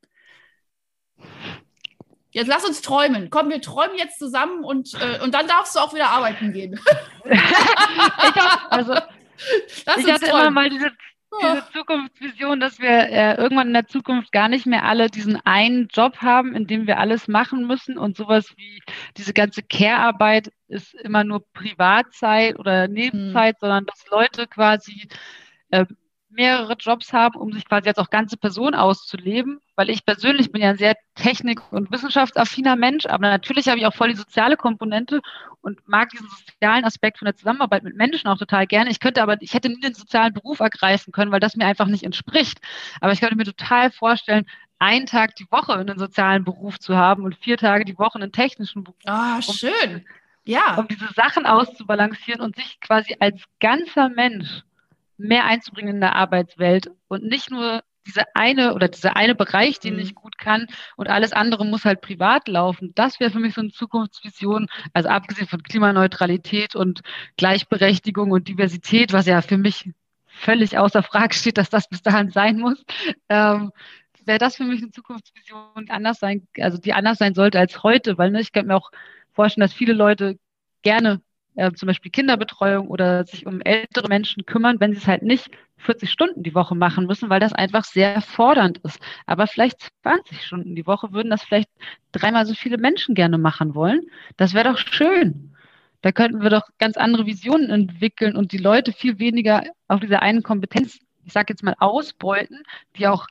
Jetzt 2.32 2.48
lass 2.48 2.66
uns 2.66 2.82
träumen. 2.82 3.30
Komm, 3.30 3.50
wir 3.50 3.62
träumen 3.62 3.98
jetzt 3.98 4.20
zusammen 4.20 4.63
und, 4.63 4.94
äh, 4.94 5.22
und 5.22 5.34
dann 5.34 5.48
darfst 5.48 5.76
du 5.76 5.80
auch 5.80 5.94
wieder 5.94 6.10
arbeiten 6.10 6.54
gehen. 6.54 6.80
ich 7.26 7.40
hab, 8.36 8.72
also, 8.72 8.94
lass 8.94 9.98
ich 9.98 10.12
hatte 10.12 10.26
träumen. 10.26 10.42
immer 10.42 10.52
mal 10.52 10.70
diese 10.70 10.92
diese 11.42 11.63
Zukunftsvision, 11.74 12.60
dass 12.60 12.80
wir 12.80 12.90
äh, 12.90 13.36
irgendwann 13.36 13.68
in 13.68 13.74
der 13.74 13.88
Zukunft 13.88 14.32
gar 14.32 14.48
nicht 14.50 14.66
mehr 14.66 14.84
alle 14.84 15.10
diesen 15.10 15.36
einen 15.46 15.88
Job 15.88 16.18
haben, 16.18 16.56
in 16.56 16.68
dem 16.68 16.88
wir 16.88 17.00
alles 17.00 17.28
machen 17.28 17.68
müssen 17.68 17.98
und 17.98 18.18
sowas 18.18 18.54
wie 18.58 18.82
diese 19.18 19.34
ganze 19.34 19.62
Care-Arbeit 19.63 20.52
ist 20.68 20.94
immer 20.96 21.24
nur 21.24 21.46
Privatzeit 21.54 22.58
oder 22.58 22.88
Nebenzeit, 22.88 23.56
mhm. 23.56 23.60
sondern 23.60 23.86
dass 23.86 24.06
Leute 24.10 24.48
quasi 24.48 25.08
äh, 25.72 25.86
mehrere 26.30 26.74
Jobs 26.74 27.13
haben, 27.13 27.40
um 27.40 27.52
sich 27.54 27.66
quasi 27.66 27.88
als 27.90 27.98
auch 27.98 28.10
ganze 28.10 28.38
Person 28.38 28.76
auszuleben. 28.76 29.60
Weil 29.76 29.90
ich 29.90 30.06
persönlich 30.06 30.52
bin 30.52 30.62
ja 30.62 30.72
ein 30.72 30.78
sehr 30.78 30.96
technik- 31.16 31.72
und 31.72 31.92
wissenschaftsaffiner 31.92 32.76
Mensch, 32.76 33.06
aber 33.06 33.30
natürlich 33.30 33.68
habe 33.68 33.78
ich 33.78 33.86
auch 33.86 33.94
voll 33.94 34.10
die 34.10 34.16
soziale 34.16 34.58
Komponente 34.58 35.22
und 35.62 35.88
mag 35.88 36.10
diesen 36.10 36.28
sozialen 36.30 36.86
Aspekt 36.86 37.20
von 37.20 37.26
der 37.26 37.36
Zusammenarbeit 37.36 37.84
mit 37.84 37.96
Menschen 37.96 38.28
auch 38.28 38.38
total 38.38 38.68
gerne. 38.68 38.90
Ich 38.90 39.00
könnte 39.00 39.22
aber, 39.22 39.38
ich 39.42 39.54
hätte 39.54 39.70
nie 39.70 39.80
den 39.80 39.94
sozialen 39.94 40.34
Beruf 40.34 40.60
ergreifen 40.60 41.12
können, 41.12 41.32
weil 41.32 41.40
das 41.40 41.56
mir 41.56 41.66
einfach 41.66 41.88
nicht 41.88 42.04
entspricht. 42.04 42.60
Aber 43.02 43.12
ich 43.12 43.20
könnte 43.20 43.36
mir 43.36 43.46
total 43.46 43.92
vorstellen, 43.92 44.46
einen 44.80 45.06
Tag 45.06 45.36
die 45.36 45.48
Woche 45.50 45.74
einen 45.74 45.98
sozialen 45.98 46.44
Beruf 46.44 46.80
zu 46.80 46.96
haben 46.96 47.24
und 47.24 47.36
vier 47.36 47.58
Tage 47.58 47.86
die 47.86 47.98
Woche 47.98 48.16
einen 48.16 48.32
technischen 48.32 48.84
Beruf. 48.84 48.98
Ah, 49.06 49.40
oh, 49.40 49.42
schön. 49.42 50.06
Ja. 50.44 50.76
Um 50.76 50.88
diese 50.88 51.12
Sachen 51.13 51.46
auszubalancieren 51.46 52.42
und 52.42 52.56
sich 52.56 52.80
quasi 52.80 53.16
als 53.20 53.44
ganzer 53.60 54.10
Mensch 54.10 54.63
mehr 55.18 55.46
einzubringen 55.46 55.96
in 55.96 56.02
der 56.02 56.16
Arbeitswelt 56.16 56.92
und 57.08 57.24
nicht 57.24 57.52
nur 57.52 57.84
diese 58.06 58.24
eine 58.36 58.74
oder 58.74 58.88
dieser 58.88 59.18
eine 59.18 59.36
Bereich, 59.36 59.80
den 59.80 59.96
mhm. 59.96 60.00
ich 60.00 60.16
gut 60.16 60.38
kann 60.38 60.68
und 60.96 61.10
alles 61.10 61.34
andere 61.34 61.66
muss 61.66 61.86
halt 61.86 62.02
privat 62.02 62.48
laufen. 62.48 62.94
Das 62.96 63.20
wäre 63.20 63.32
für 63.32 63.40
mich 63.40 63.54
so 63.54 63.62
eine 63.62 63.72
Zukunftsvision. 63.72 64.68
Also 64.94 65.10
abgesehen 65.10 65.48
von 65.48 65.62
Klimaneutralität 65.62 66.76
und 66.76 67.02
Gleichberechtigung 67.36 68.32
und 68.32 68.48
Diversität, 68.48 69.12
was 69.14 69.26
ja 69.26 69.42
für 69.42 69.58
mich 69.58 69.90
völlig 70.26 70.78
außer 70.78 71.04
Frage 71.04 71.34
steht, 71.34 71.58
dass 71.58 71.70
das 71.70 71.90
bis 71.90 72.02
dahin 72.02 72.30
sein 72.30 72.60
muss. 72.60 72.84
Ähm, 73.28 73.72
wäre 74.28 74.40
das 74.40 74.58
für 74.58 74.66
mich 74.66 74.82
eine 74.82 74.92
Zukunftsvision, 74.92 75.90
anders 75.90 76.20
sein, 76.20 76.48
also 76.60 76.78
die 76.78 76.94
anders 76.94 77.18
sein 77.18 77.34
sollte 77.34 77.60
als 77.60 77.82
heute, 77.84 78.18
weil 78.18 78.32
ne, 78.32 78.42
ich 78.42 78.52
könnte 78.52 78.68
mir 78.68 78.76
auch 78.76 78.92
vorstellen, 79.34 79.64
dass 79.64 79.74
viele 79.74 79.94
Leute 79.94 80.38
gerne 80.82 81.22
äh, 81.58 81.72
zum 81.74 81.88
Beispiel 81.88 82.12
Kinderbetreuung 82.12 82.88
oder 82.88 83.26
sich 83.26 83.46
um 83.46 83.62
ältere 83.62 84.08
Menschen 84.08 84.46
kümmern, 84.46 84.80
wenn 84.80 84.93
sie 84.93 85.00
es 85.00 85.08
halt 85.08 85.24
nicht 85.24 85.50
40 85.78 86.12
Stunden 86.12 86.43
die 86.43 86.56
Woche 86.56 86.76
machen 86.76 87.06
müssen, 87.08 87.30
weil 87.30 87.39
das 87.39 87.54
einfach 87.54 87.84
sehr 87.84 88.22
fordernd 88.22 88.78
ist. 88.84 89.00
Aber 89.26 89.48
vielleicht 89.48 89.89
20 90.04 90.43
Stunden 90.43 90.76
die 90.76 90.86
Woche 90.88 91.12
würden 91.13 91.30
das 91.30 91.43
vielleicht 91.43 91.70
dreimal 92.12 92.46
so 92.46 92.54
viele 92.54 92.78
Menschen 92.78 93.15
gerne 93.15 93.38
machen 93.38 93.76
wollen. 93.76 94.02
Das 94.38 94.54
wäre 94.54 94.72
doch 94.72 94.78
schön. 94.78 95.56
Da 96.02 96.12
könnten 96.12 96.41
wir 96.41 96.52
doch 96.52 96.70
ganz 96.78 96.96
andere 96.96 97.26
Visionen 97.26 97.72
entwickeln 97.72 98.36
und 98.36 98.52
die 98.52 98.60
Leute 98.60 98.93
viel 98.93 99.17
weniger 99.17 99.63
auf 99.88 100.00
dieser 100.00 100.22
einen 100.22 100.43
Kompetenz, 100.43 101.00
ich 101.26 101.34
sage 101.34 101.54
jetzt 101.54 101.63
mal, 101.63 101.76
ausbeuten, 101.80 102.63
die 102.98 103.08
auch 103.08 103.26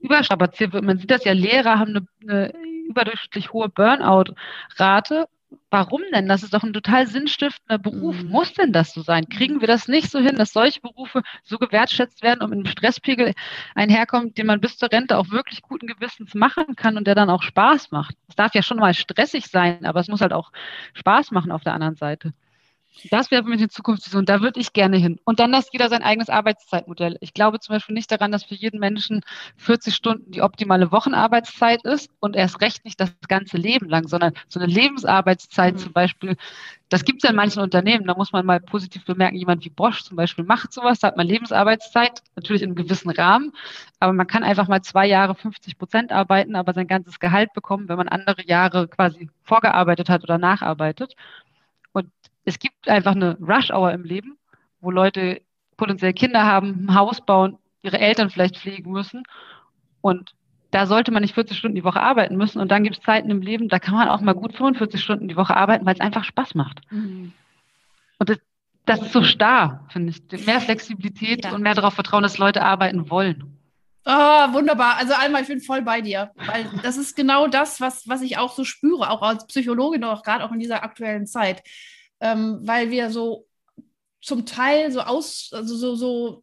überstrapaziert 0.00 0.74
wird. 0.74 0.84
Man 0.84 0.98
sieht 0.98 1.10
das 1.10 1.24
ja, 1.24 1.32
Lehrer 1.32 1.78
haben 1.78 1.96
eine, 1.96 2.06
eine 2.22 2.52
überdurchschnittlich 2.88 3.52
hohe 3.52 3.70
Burnout-Rate 3.70 5.28
Warum 5.70 6.02
denn? 6.12 6.28
Das 6.28 6.42
ist 6.42 6.52
doch 6.54 6.62
ein 6.62 6.72
total 6.72 7.06
sinnstiftender 7.06 7.78
Beruf. 7.78 8.22
Mhm. 8.22 8.28
Muss 8.28 8.52
denn 8.54 8.72
das 8.72 8.92
so 8.92 9.02
sein? 9.02 9.28
Kriegen 9.28 9.60
wir 9.60 9.68
das 9.68 9.88
nicht 9.88 10.10
so 10.10 10.18
hin, 10.18 10.36
dass 10.36 10.52
solche 10.52 10.80
Berufe 10.80 11.22
so 11.44 11.58
gewertschätzt 11.58 12.22
werden 12.22 12.42
und 12.42 12.50
mit 12.50 12.58
einem 12.58 12.66
Stresspegel 12.66 13.34
einherkommt, 13.74 14.38
den 14.38 14.46
man 14.46 14.60
bis 14.60 14.76
zur 14.78 14.90
Rente 14.90 15.16
auch 15.16 15.30
wirklich 15.30 15.62
guten 15.62 15.86
Gewissens 15.86 16.34
machen 16.34 16.76
kann 16.76 16.96
und 16.96 17.06
der 17.06 17.14
dann 17.14 17.30
auch 17.30 17.42
Spaß 17.42 17.90
macht? 17.90 18.16
Es 18.28 18.36
darf 18.36 18.54
ja 18.54 18.62
schon 18.62 18.78
mal 18.78 18.94
stressig 18.94 19.46
sein, 19.46 19.84
aber 19.86 20.00
es 20.00 20.08
muss 20.08 20.20
halt 20.20 20.32
auch 20.32 20.50
Spaß 20.94 21.30
machen 21.30 21.52
auf 21.52 21.62
der 21.62 21.74
anderen 21.74 21.96
Seite. 21.96 22.32
Das 23.10 23.30
wäre 23.30 23.42
für 23.44 23.48
mich 23.48 23.60
eine 23.60 23.68
Zukunftsvision. 23.68 24.26
Da 24.26 24.40
würde 24.40 24.60
ich 24.60 24.72
gerne 24.72 24.96
hin. 24.96 25.18
Und 25.24 25.40
dann, 25.40 25.52
dass 25.52 25.72
jeder 25.72 25.88
sein 25.88 26.02
eigenes 26.02 26.28
Arbeitszeitmodell. 26.28 27.16
Ich 27.20 27.32
glaube 27.32 27.60
zum 27.60 27.74
Beispiel 27.74 27.94
nicht 27.94 28.10
daran, 28.10 28.32
dass 28.32 28.44
für 28.44 28.54
jeden 28.54 28.78
Menschen 28.78 29.22
40 29.56 29.94
Stunden 29.94 30.30
die 30.30 30.42
optimale 30.42 30.92
Wochenarbeitszeit 30.92 31.84
ist 31.84 32.10
und 32.20 32.36
erst 32.36 32.60
recht 32.60 32.84
nicht 32.84 33.00
das 33.00 33.12
ganze 33.28 33.56
Leben 33.56 33.88
lang, 33.88 34.08
sondern 34.08 34.34
so 34.48 34.60
eine 34.60 34.70
Lebensarbeitszeit 34.70 35.74
mhm. 35.74 35.78
zum 35.78 35.92
Beispiel. 35.92 36.36
Das 36.88 37.04
gibt 37.04 37.22
es 37.22 37.22
ja 37.22 37.30
in 37.30 37.36
manchen 37.36 37.62
Unternehmen. 37.62 38.06
Da 38.06 38.14
muss 38.14 38.32
man 38.32 38.44
mal 38.44 38.60
positiv 38.60 39.04
bemerken, 39.04 39.36
jemand 39.36 39.64
wie 39.64 39.70
Bosch 39.70 40.02
zum 40.02 40.16
Beispiel 40.16 40.44
macht 40.44 40.72
sowas. 40.72 40.98
Da 40.98 41.08
hat 41.08 41.16
man 41.16 41.26
Lebensarbeitszeit, 41.26 42.22
natürlich 42.34 42.62
in 42.62 42.70
einem 42.70 42.76
gewissen 42.76 43.10
Rahmen. 43.10 43.52
Aber 44.00 44.12
man 44.12 44.26
kann 44.26 44.42
einfach 44.42 44.66
mal 44.66 44.82
zwei 44.82 45.06
Jahre 45.06 45.36
50 45.36 45.78
Prozent 45.78 46.12
arbeiten, 46.12 46.56
aber 46.56 46.74
sein 46.74 46.88
ganzes 46.88 47.20
Gehalt 47.20 47.52
bekommen, 47.52 47.88
wenn 47.88 47.96
man 47.96 48.08
andere 48.08 48.44
Jahre 48.44 48.88
quasi 48.88 49.30
vorgearbeitet 49.44 50.08
hat 50.08 50.24
oder 50.24 50.38
nacharbeitet. 50.38 51.14
Es 52.50 52.58
gibt 52.58 52.88
einfach 52.88 53.14
eine 53.14 53.38
Rush-Hour 53.38 53.92
im 53.92 54.02
Leben, 54.02 54.36
wo 54.80 54.90
Leute 54.90 55.40
potenziell 55.76 56.12
Kinder 56.12 56.44
haben, 56.44 56.86
ein 56.86 56.94
Haus 56.96 57.24
bauen, 57.24 57.58
ihre 57.80 58.00
Eltern 58.00 58.28
vielleicht 58.28 58.56
pflegen 58.56 58.90
müssen. 58.90 59.22
Und 60.00 60.34
da 60.72 60.86
sollte 60.86 61.12
man 61.12 61.22
nicht 61.22 61.34
40 61.34 61.56
Stunden 61.56 61.76
die 61.76 61.84
Woche 61.84 62.00
arbeiten 62.00 62.36
müssen. 62.36 62.60
Und 62.60 62.72
dann 62.72 62.82
gibt 62.82 62.96
es 62.96 63.02
Zeiten 63.04 63.30
im 63.30 63.40
Leben, 63.40 63.68
da 63.68 63.78
kann 63.78 63.94
man 63.94 64.08
auch 64.08 64.20
mal 64.20 64.34
gut 64.34 64.56
45 64.56 65.00
Stunden 65.00 65.28
die 65.28 65.36
Woche 65.36 65.56
arbeiten, 65.56 65.86
weil 65.86 65.94
es 65.94 66.00
einfach 66.00 66.24
Spaß 66.24 66.56
macht. 66.56 66.80
Mhm. 66.90 67.32
Und 68.18 68.28
das, 68.28 68.38
das, 68.84 69.00
ist 69.00 69.12
so 69.12 69.22
starr, 69.22 69.86
finde 69.90 70.12
ich. 70.12 70.46
Mehr 70.46 70.60
Flexibilität 70.60 71.44
ja. 71.44 71.52
und 71.52 71.62
mehr 71.62 71.74
darauf 71.74 71.94
vertrauen, 71.94 72.24
dass 72.24 72.38
Leute 72.38 72.62
arbeiten 72.62 73.10
wollen. 73.10 73.56
Oh, 74.04 74.52
wunderbar. 74.52 74.96
Also 74.96 75.12
einmal, 75.14 75.42
ich 75.42 75.48
bin 75.48 75.60
voll 75.60 75.82
bei 75.82 76.00
dir, 76.00 76.32
weil 76.34 76.68
das 76.82 76.96
ist 76.96 77.14
genau 77.14 77.46
das, 77.46 77.80
was, 77.80 78.08
was 78.08 78.22
ich 78.22 78.38
auch 78.38 78.52
so 78.52 78.64
spüre, 78.64 79.08
auch 79.08 79.22
als 79.22 79.46
Psychologin, 79.46 80.02
auch 80.02 80.24
gerade 80.24 80.44
auch 80.44 80.50
in 80.50 80.58
dieser 80.58 80.82
aktuellen 80.82 81.28
Zeit 81.28 81.62
ähm, 82.20 82.60
weil 82.62 82.90
wir 82.90 83.10
so 83.10 83.46
zum 84.22 84.44
Teil 84.44 84.92
so 84.92 85.00
aus, 85.00 85.50
also 85.52 85.74
so, 85.76 85.94
so 85.94 86.42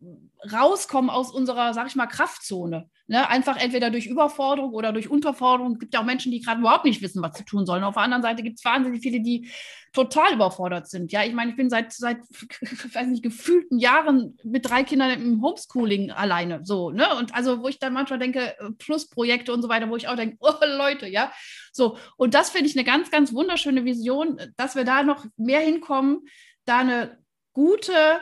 rauskommen 0.52 1.10
aus 1.10 1.32
unserer, 1.32 1.74
sag 1.74 1.88
ich 1.88 1.96
mal, 1.96 2.08
Kraftzone. 2.08 2.90
Ne? 3.08 3.30
Einfach 3.30 3.58
entweder 3.58 3.90
durch 3.92 4.08
Überforderung 4.08 4.74
oder 4.74 4.92
durch 4.92 5.10
Unterforderung. 5.10 5.74
Es 5.74 5.80
gibt 5.80 5.94
ja 5.94 6.02
auch 6.02 6.06
Menschen, 6.06 6.32
die 6.32 6.42
gerade 6.42 6.60
überhaupt 6.60 6.86
nicht 6.86 7.02
wissen, 7.02 7.22
was 7.22 7.38
sie 7.38 7.46
tun 7.46 7.66
sollen. 7.66 7.84
Auf 7.84 7.94
der 7.94 8.04
anderen 8.04 8.24
Seite 8.24 8.44
gibt 8.44 8.58
es 8.58 8.66
wahnsinnig 8.66 9.02
viele, 9.02 9.22
die 9.22 9.50
total 9.94 10.34
überfordert 10.34 10.90
sind. 10.90 11.12
Ja, 11.12 11.24
ich 11.24 11.34
meine, 11.34 11.52
ich 11.52 11.58
bin 11.58 11.70
seit, 11.70 11.94
seit 11.94 12.18
weiß 12.94 13.08
nicht, 13.08 13.24
gefühlten 13.24 13.80
Jahren 13.80 14.38
mit 14.44 14.68
drei 14.70 14.84
Kindern 14.84 15.12
im 15.12 15.42
Homeschooling 15.42 16.12
alleine. 16.12 16.62
So, 16.64 16.90
ne? 16.90 17.16
Und 17.16 17.34
also, 17.36 17.62
wo 17.62 17.68
ich 17.68 17.80
dann 17.80 17.94
manchmal 17.94 18.20
denke, 18.20 18.56
Plusprojekte 18.80 19.54
und 19.54 19.62
so 19.62 19.70
weiter, 19.70 19.90
wo 19.90 19.96
ich 19.96 20.08
auch 20.08 20.16
denke, 20.16 20.38
oh 20.42 20.54
Leute, 20.66 21.08
ja. 21.08 21.32
So, 21.72 21.98
und 22.18 22.34
das 22.34 22.50
finde 22.50 22.70
ich 22.70 22.76
eine 22.76 22.86
ganz, 22.86 23.12
ganz 23.12 23.34
wunderschöne 23.34 23.86
Vision, 23.86 24.40
dass 24.58 24.76
wir 24.76 24.84
da 24.84 25.04
noch 25.04 25.26
mehr 25.38 25.62
hinkommen, 25.62 26.28
da 26.66 26.80
eine 26.80 27.18
gute 27.58 28.22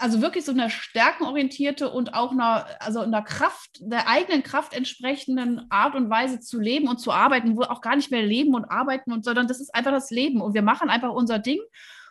also 0.00 0.22
wirklich 0.22 0.46
so 0.46 0.52
eine 0.52 0.70
stärkenorientierte 0.70 1.90
und 1.90 2.14
auch 2.14 2.30
einer, 2.30 2.66
also 2.78 3.00
einer 3.00 3.20
Kraft, 3.20 3.80
der 3.80 4.08
eigenen 4.08 4.42
Kraft 4.42 4.72
entsprechenden 4.72 5.66
Art 5.70 5.94
und 5.94 6.08
Weise 6.08 6.40
zu 6.40 6.58
leben 6.58 6.88
und 6.88 6.98
zu 6.98 7.12
arbeiten, 7.12 7.54
wo 7.56 7.62
auch 7.62 7.82
gar 7.82 7.96
nicht 7.96 8.10
mehr 8.10 8.22
leben 8.22 8.54
und 8.54 8.64
arbeiten 8.64 9.12
und, 9.12 9.24
sondern 9.24 9.46
das 9.46 9.60
ist 9.60 9.74
einfach 9.74 9.90
das 9.90 10.10
Leben 10.10 10.40
und 10.40 10.54
wir 10.54 10.62
machen 10.62 10.88
einfach 10.88 11.10
unser 11.10 11.38
Ding. 11.38 11.60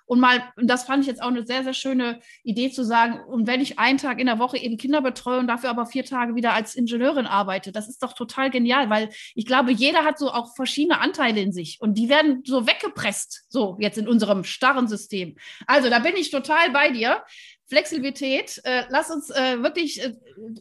Und 0.09 0.19
mal, 0.19 0.41
und 0.55 0.67
das 0.67 0.85
fand 0.85 1.03
ich 1.03 1.07
jetzt 1.07 1.21
auch 1.21 1.27
eine 1.27 1.45
sehr, 1.45 1.63
sehr 1.63 1.75
schöne 1.75 2.19
Idee 2.41 2.71
zu 2.71 2.83
sagen, 2.83 3.19
und 3.27 3.45
wenn 3.45 3.61
ich 3.61 3.77
einen 3.77 3.99
Tag 3.99 4.19
in 4.19 4.25
der 4.25 4.39
Woche 4.39 4.57
eben 4.57 4.75
Kinder 4.75 5.03
betreue 5.03 5.37
und 5.37 5.45
dafür 5.45 5.69
aber 5.69 5.85
vier 5.85 6.03
Tage 6.03 6.33
wieder 6.33 6.53
als 6.53 6.73
Ingenieurin 6.73 7.27
arbeite, 7.27 7.71
das 7.71 7.87
ist 7.87 8.01
doch 8.01 8.13
total 8.13 8.49
genial, 8.49 8.89
weil 8.89 9.09
ich 9.35 9.45
glaube, 9.45 9.71
jeder 9.71 10.05
hat 10.05 10.17
so 10.17 10.31
auch 10.31 10.55
verschiedene 10.55 10.99
Anteile 10.99 11.39
in 11.41 11.51
sich 11.51 11.77
und 11.79 11.93
die 11.93 12.09
werden 12.09 12.41
so 12.43 12.65
weggepresst, 12.65 13.45
so 13.49 13.77
jetzt 13.79 13.99
in 13.99 14.07
unserem 14.07 14.43
starren 14.43 14.87
System. 14.87 15.35
Also 15.67 15.91
da 15.91 15.99
bin 15.99 16.15
ich 16.15 16.31
total 16.31 16.71
bei 16.71 16.89
dir. 16.89 17.23
Flexibilität, 17.69 18.59
äh, 18.63 18.83
lass 18.89 19.11
uns 19.11 19.29
äh, 19.29 19.61
wirklich, 19.61 20.03
äh, 20.03 20.15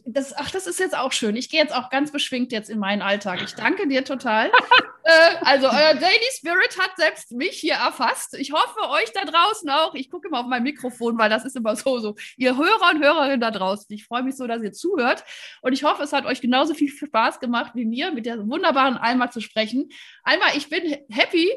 das, 0.05 0.31
ach, 0.37 0.51
das 0.51 0.67
ist 0.67 0.79
jetzt 0.79 0.95
auch 0.95 1.11
schön. 1.11 1.35
Ich 1.35 1.49
gehe 1.49 1.59
jetzt 1.59 1.73
auch 1.73 1.89
ganz 1.89 2.11
beschwingt 2.11 2.51
jetzt 2.51 2.69
in 2.69 2.77
meinen 2.77 3.01
Alltag. 3.01 3.41
Ich 3.43 3.55
danke 3.55 3.87
dir 3.87 4.05
total. 4.05 4.51
Äh, 5.01 5.37
also, 5.41 5.65
euer 5.65 5.95
Daily 5.95 6.29
Spirit 6.37 6.77
hat 6.77 6.91
selbst 6.97 7.31
mich 7.31 7.57
hier 7.57 7.75
erfasst. 7.75 8.35
Ich 8.37 8.51
hoffe, 8.51 8.89
euch 8.89 9.11
da 9.13 9.25
draußen 9.25 9.67
auch. 9.69 9.95
Ich 9.95 10.11
gucke 10.11 10.27
immer 10.27 10.41
auf 10.41 10.45
mein 10.45 10.61
Mikrofon, 10.61 11.17
weil 11.17 11.31
das 11.31 11.45
ist 11.45 11.55
immer 11.55 11.75
so, 11.75 11.97
so. 11.97 12.15
Ihr 12.37 12.55
Hörer 12.55 12.91
und 12.93 13.01
Hörerinnen 13.01 13.39
da 13.39 13.49
draußen, 13.49 13.87
ich 13.89 14.05
freue 14.05 14.21
mich 14.21 14.35
so, 14.35 14.45
dass 14.45 14.61
ihr 14.61 14.71
zuhört. 14.71 15.23
Und 15.61 15.73
ich 15.73 15.83
hoffe, 15.83 16.03
es 16.03 16.13
hat 16.13 16.25
euch 16.25 16.41
genauso 16.41 16.75
viel 16.75 16.89
Spaß 16.89 17.39
gemacht 17.39 17.71
wie 17.73 17.85
mir, 17.85 18.11
mit 18.11 18.27
der 18.27 18.37
wunderbaren 18.47 18.97
Alma 18.97 19.31
zu 19.31 19.39
sprechen. 19.41 19.89
Alma, 20.23 20.45
ich 20.55 20.69
bin 20.69 20.97
happy, 21.09 21.49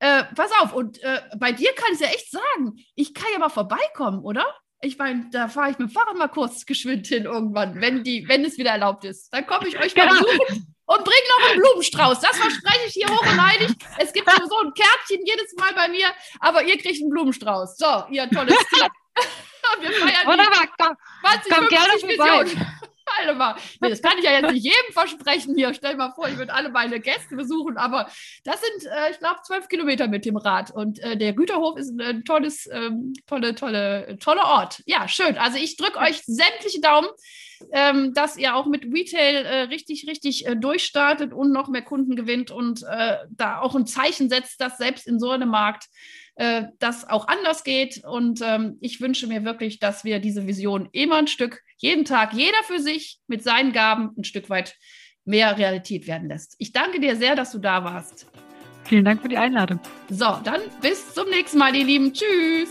äh, 0.00 0.24
pass 0.34 0.50
auf, 0.60 0.74
und 0.74 1.02
äh, 1.02 1.22
bei 1.38 1.52
dir 1.52 1.72
kann 1.74 1.94
ich 1.94 2.00
ja 2.00 2.08
echt 2.08 2.30
sagen, 2.30 2.76
ich 2.94 3.14
kann 3.14 3.28
ja 3.32 3.38
mal 3.38 3.48
vorbeikommen, 3.48 4.20
oder? 4.22 4.44
Ich 4.80 4.96
meine, 4.96 5.28
da 5.32 5.48
fahre 5.48 5.70
ich 5.70 5.78
mit 5.78 5.88
dem 5.88 5.92
Fahrrad 5.92 6.16
mal 6.16 6.28
kurz 6.28 6.64
geschwind 6.64 7.06
hin 7.06 7.24
irgendwann, 7.24 7.80
wenn, 7.80 8.04
die, 8.04 8.28
wenn 8.28 8.44
es 8.44 8.58
wieder 8.58 8.70
erlaubt 8.70 9.04
ist. 9.04 9.32
Dann 9.32 9.46
komme 9.46 9.66
ich 9.68 9.78
euch 9.78 9.94
mal 9.96 10.08
besuchen 10.08 10.74
und 10.86 11.04
bringe 11.04 11.28
noch 11.38 11.50
einen 11.50 11.60
Blumenstrauß. 11.60 12.20
Das 12.20 12.36
verspreche 12.36 12.86
ich 12.86 12.92
hier 12.94 13.08
hoch 13.08 13.22
und 13.22 13.42
heilig. 13.42 13.72
Es 13.98 14.12
gibt 14.12 14.30
sowieso 14.30 14.56
ein 14.60 14.72
Kärtchen 14.74 15.26
jedes 15.26 15.54
Mal 15.56 15.74
bei 15.74 15.88
mir, 15.88 16.06
aber 16.40 16.62
ihr 16.62 16.78
kriegt 16.78 17.00
einen 17.00 17.10
Blumenstrauß. 17.10 17.76
So, 17.76 18.04
ihr 18.10 18.28
tolles 18.30 18.56
Team. 18.56 18.88
Wir 19.80 19.92
feiern 19.92 20.26
Wunderbar, 20.26 20.68
komm, 20.78 20.96
20, 21.22 21.52
komm 21.52 21.68
gerne 21.68 21.98
vorbei. 21.98 22.44
Alle 23.20 23.34
mal. 23.34 23.56
Das 23.80 24.02
kann 24.02 24.18
ich 24.18 24.24
ja 24.24 24.32
jetzt 24.32 24.52
nicht 24.52 24.64
jedem 24.64 24.92
versprechen 24.92 25.54
hier. 25.56 25.72
Stell 25.74 25.96
mal 25.96 26.12
vor, 26.12 26.28
ich 26.28 26.36
würde 26.36 26.52
alle 26.52 26.68
meine 26.68 27.00
Gäste 27.00 27.36
besuchen, 27.36 27.76
aber 27.76 28.08
das 28.44 28.60
sind, 28.60 28.90
äh, 28.90 29.10
ich 29.10 29.18
glaube, 29.18 29.40
zwölf 29.44 29.68
Kilometer 29.68 30.08
mit 30.08 30.24
dem 30.24 30.36
Rad. 30.36 30.70
Und 30.70 30.98
äh, 31.00 31.16
der 31.16 31.32
Güterhof 31.32 31.78
ist 31.78 31.90
ein, 31.90 32.00
ein 32.00 32.24
tolles, 32.24 32.68
ähm, 32.72 33.12
tolle, 33.26 33.54
tolle, 33.54 34.18
toller 34.18 34.44
Ort. 34.44 34.82
Ja, 34.86 35.08
schön. 35.08 35.36
Also 35.38 35.58
ich 35.58 35.76
drücke 35.76 35.98
euch 35.98 36.22
sämtliche 36.24 36.80
Daumen. 36.80 37.08
Ähm, 37.72 38.14
dass 38.14 38.36
ihr 38.36 38.54
auch 38.54 38.66
mit 38.66 38.84
Retail 38.84 39.44
äh, 39.44 39.60
richtig, 39.62 40.06
richtig 40.06 40.46
äh, 40.46 40.54
durchstartet 40.54 41.32
und 41.32 41.50
noch 41.50 41.66
mehr 41.66 41.82
Kunden 41.82 42.14
gewinnt 42.14 42.52
und 42.52 42.84
äh, 42.88 43.16
da 43.30 43.58
auch 43.58 43.74
ein 43.74 43.84
Zeichen 43.84 44.28
setzt, 44.28 44.60
dass 44.60 44.78
selbst 44.78 45.08
in 45.08 45.18
so 45.18 45.30
einem 45.30 45.48
Markt 45.48 45.88
äh, 46.36 46.66
das 46.78 47.08
auch 47.08 47.26
anders 47.26 47.64
geht. 47.64 48.04
Und 48.04 48.40
ähm, 48.42 48.78
ich 48.80 49.00
wünsche 49.00 49.26
mir 49.26 49.44
wirklich, 49.44 49.80
dass 49.80 50.04
wir 50.04 50.20
diese 50.20 50.46
Vision 50.46 50.88
immer 50.92 51.16
ein 51.16 51.26
Stück, 51.26 51.62
jeden 51.78 52.04
Tag, 52.04 52.34
jeder 52.34 52.62
für 52.64 52.80
sich 52.80 53.18
mit 53.26 53.42
seinen 53.42 53.72
Gaben 53.72 54.10
ein 54.16 54.24
Stück 54.24 54.50
weit 54.50 54.76
mehr 55.24 55.56
Realität 55.58 56.06
werden 56.06 56.28
lässt. 56.28 56.54
Ich 56.58 56.72
danke 56.72 57.00
dir 57.00 57.16
sehr, 57.16 57.36
dass 57.36 57.52
du 57.52 57.58
da 57.58 57.84
warst. 57.84 58.26
Vielen 58.84 59.04
Dank 59.04 59.22
für 59.22 59.28
die 59.28 59.36
Einladung. 59.36 59.80
So, 60.08 60.38
dann 60.44 60.60
bis 60.80 61.12
zum 61.12 61.28
nächsten 61.28 61.58
Mal, 61.58 61.74
ihr 61.76 61.84
Lieben. 61.84 62.12
Tschüss. 62.12 62.70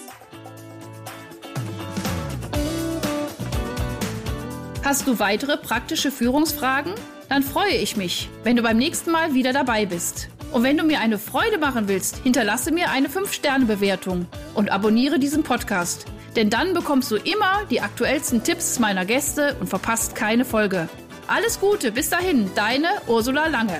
Hast 4.83 5.05
du 5.05 5.19
weitere 5.19 5.57
praktische 5.57 6.11
Führungsfragen? 6.11 6.93
Dann 7.29 7.43
freue 7.43 7.75
ich 7.75 7.97
mich, 7.97 8.29
wenn 8.43 8.55
du 8.55 8.63
beim 8.63 8.77
nächsten 8.77 9.11
Mal 9.11 9.33
wieder 9.33 9.53
dabei 9.53 9.85
bist. 9.85 10.29
Und 10.53 10.63
wenn 10.63 10.77
du 10.77 10.83
mir 10.85 11.01
eine 11.01 11.19
Freude 11.19 11.57
machen 11.57 11.87
willst, 11.87 12.17
hinterlasse 12.23 12.71
mir 12.71 12.89
eine 12.89 13.09
5-Sterne-Bewertung 13.09 14.27
und 14.55 14.71
abonniere 14.71 15.19
diesen 15.19 15.43
Podcast. 15.43 16.05
Denn 16.37 16.51
dann 16.51 16.73
bekommst 16.73 17.09
du 17.11 17.15
immer 17.15 17.63
die 17.69 17.81
aktuellsten 17.81 18.43
Tipps 18.43 18.79
meiner 18.79 19.05
Gäste 19.05 19.55
und 19.59 19.67
verpasst 19.67 20.15
keine 20.15 20.45
Folge. 20.45 20.87
Alles 21.25 21.59
Gute, 21.59 21.91
bis 21.91 22.09
dahin, 22.09 22.51
deine 22.55 22.87
Ursula 23.07 23.47
Lange. 23.47 23.79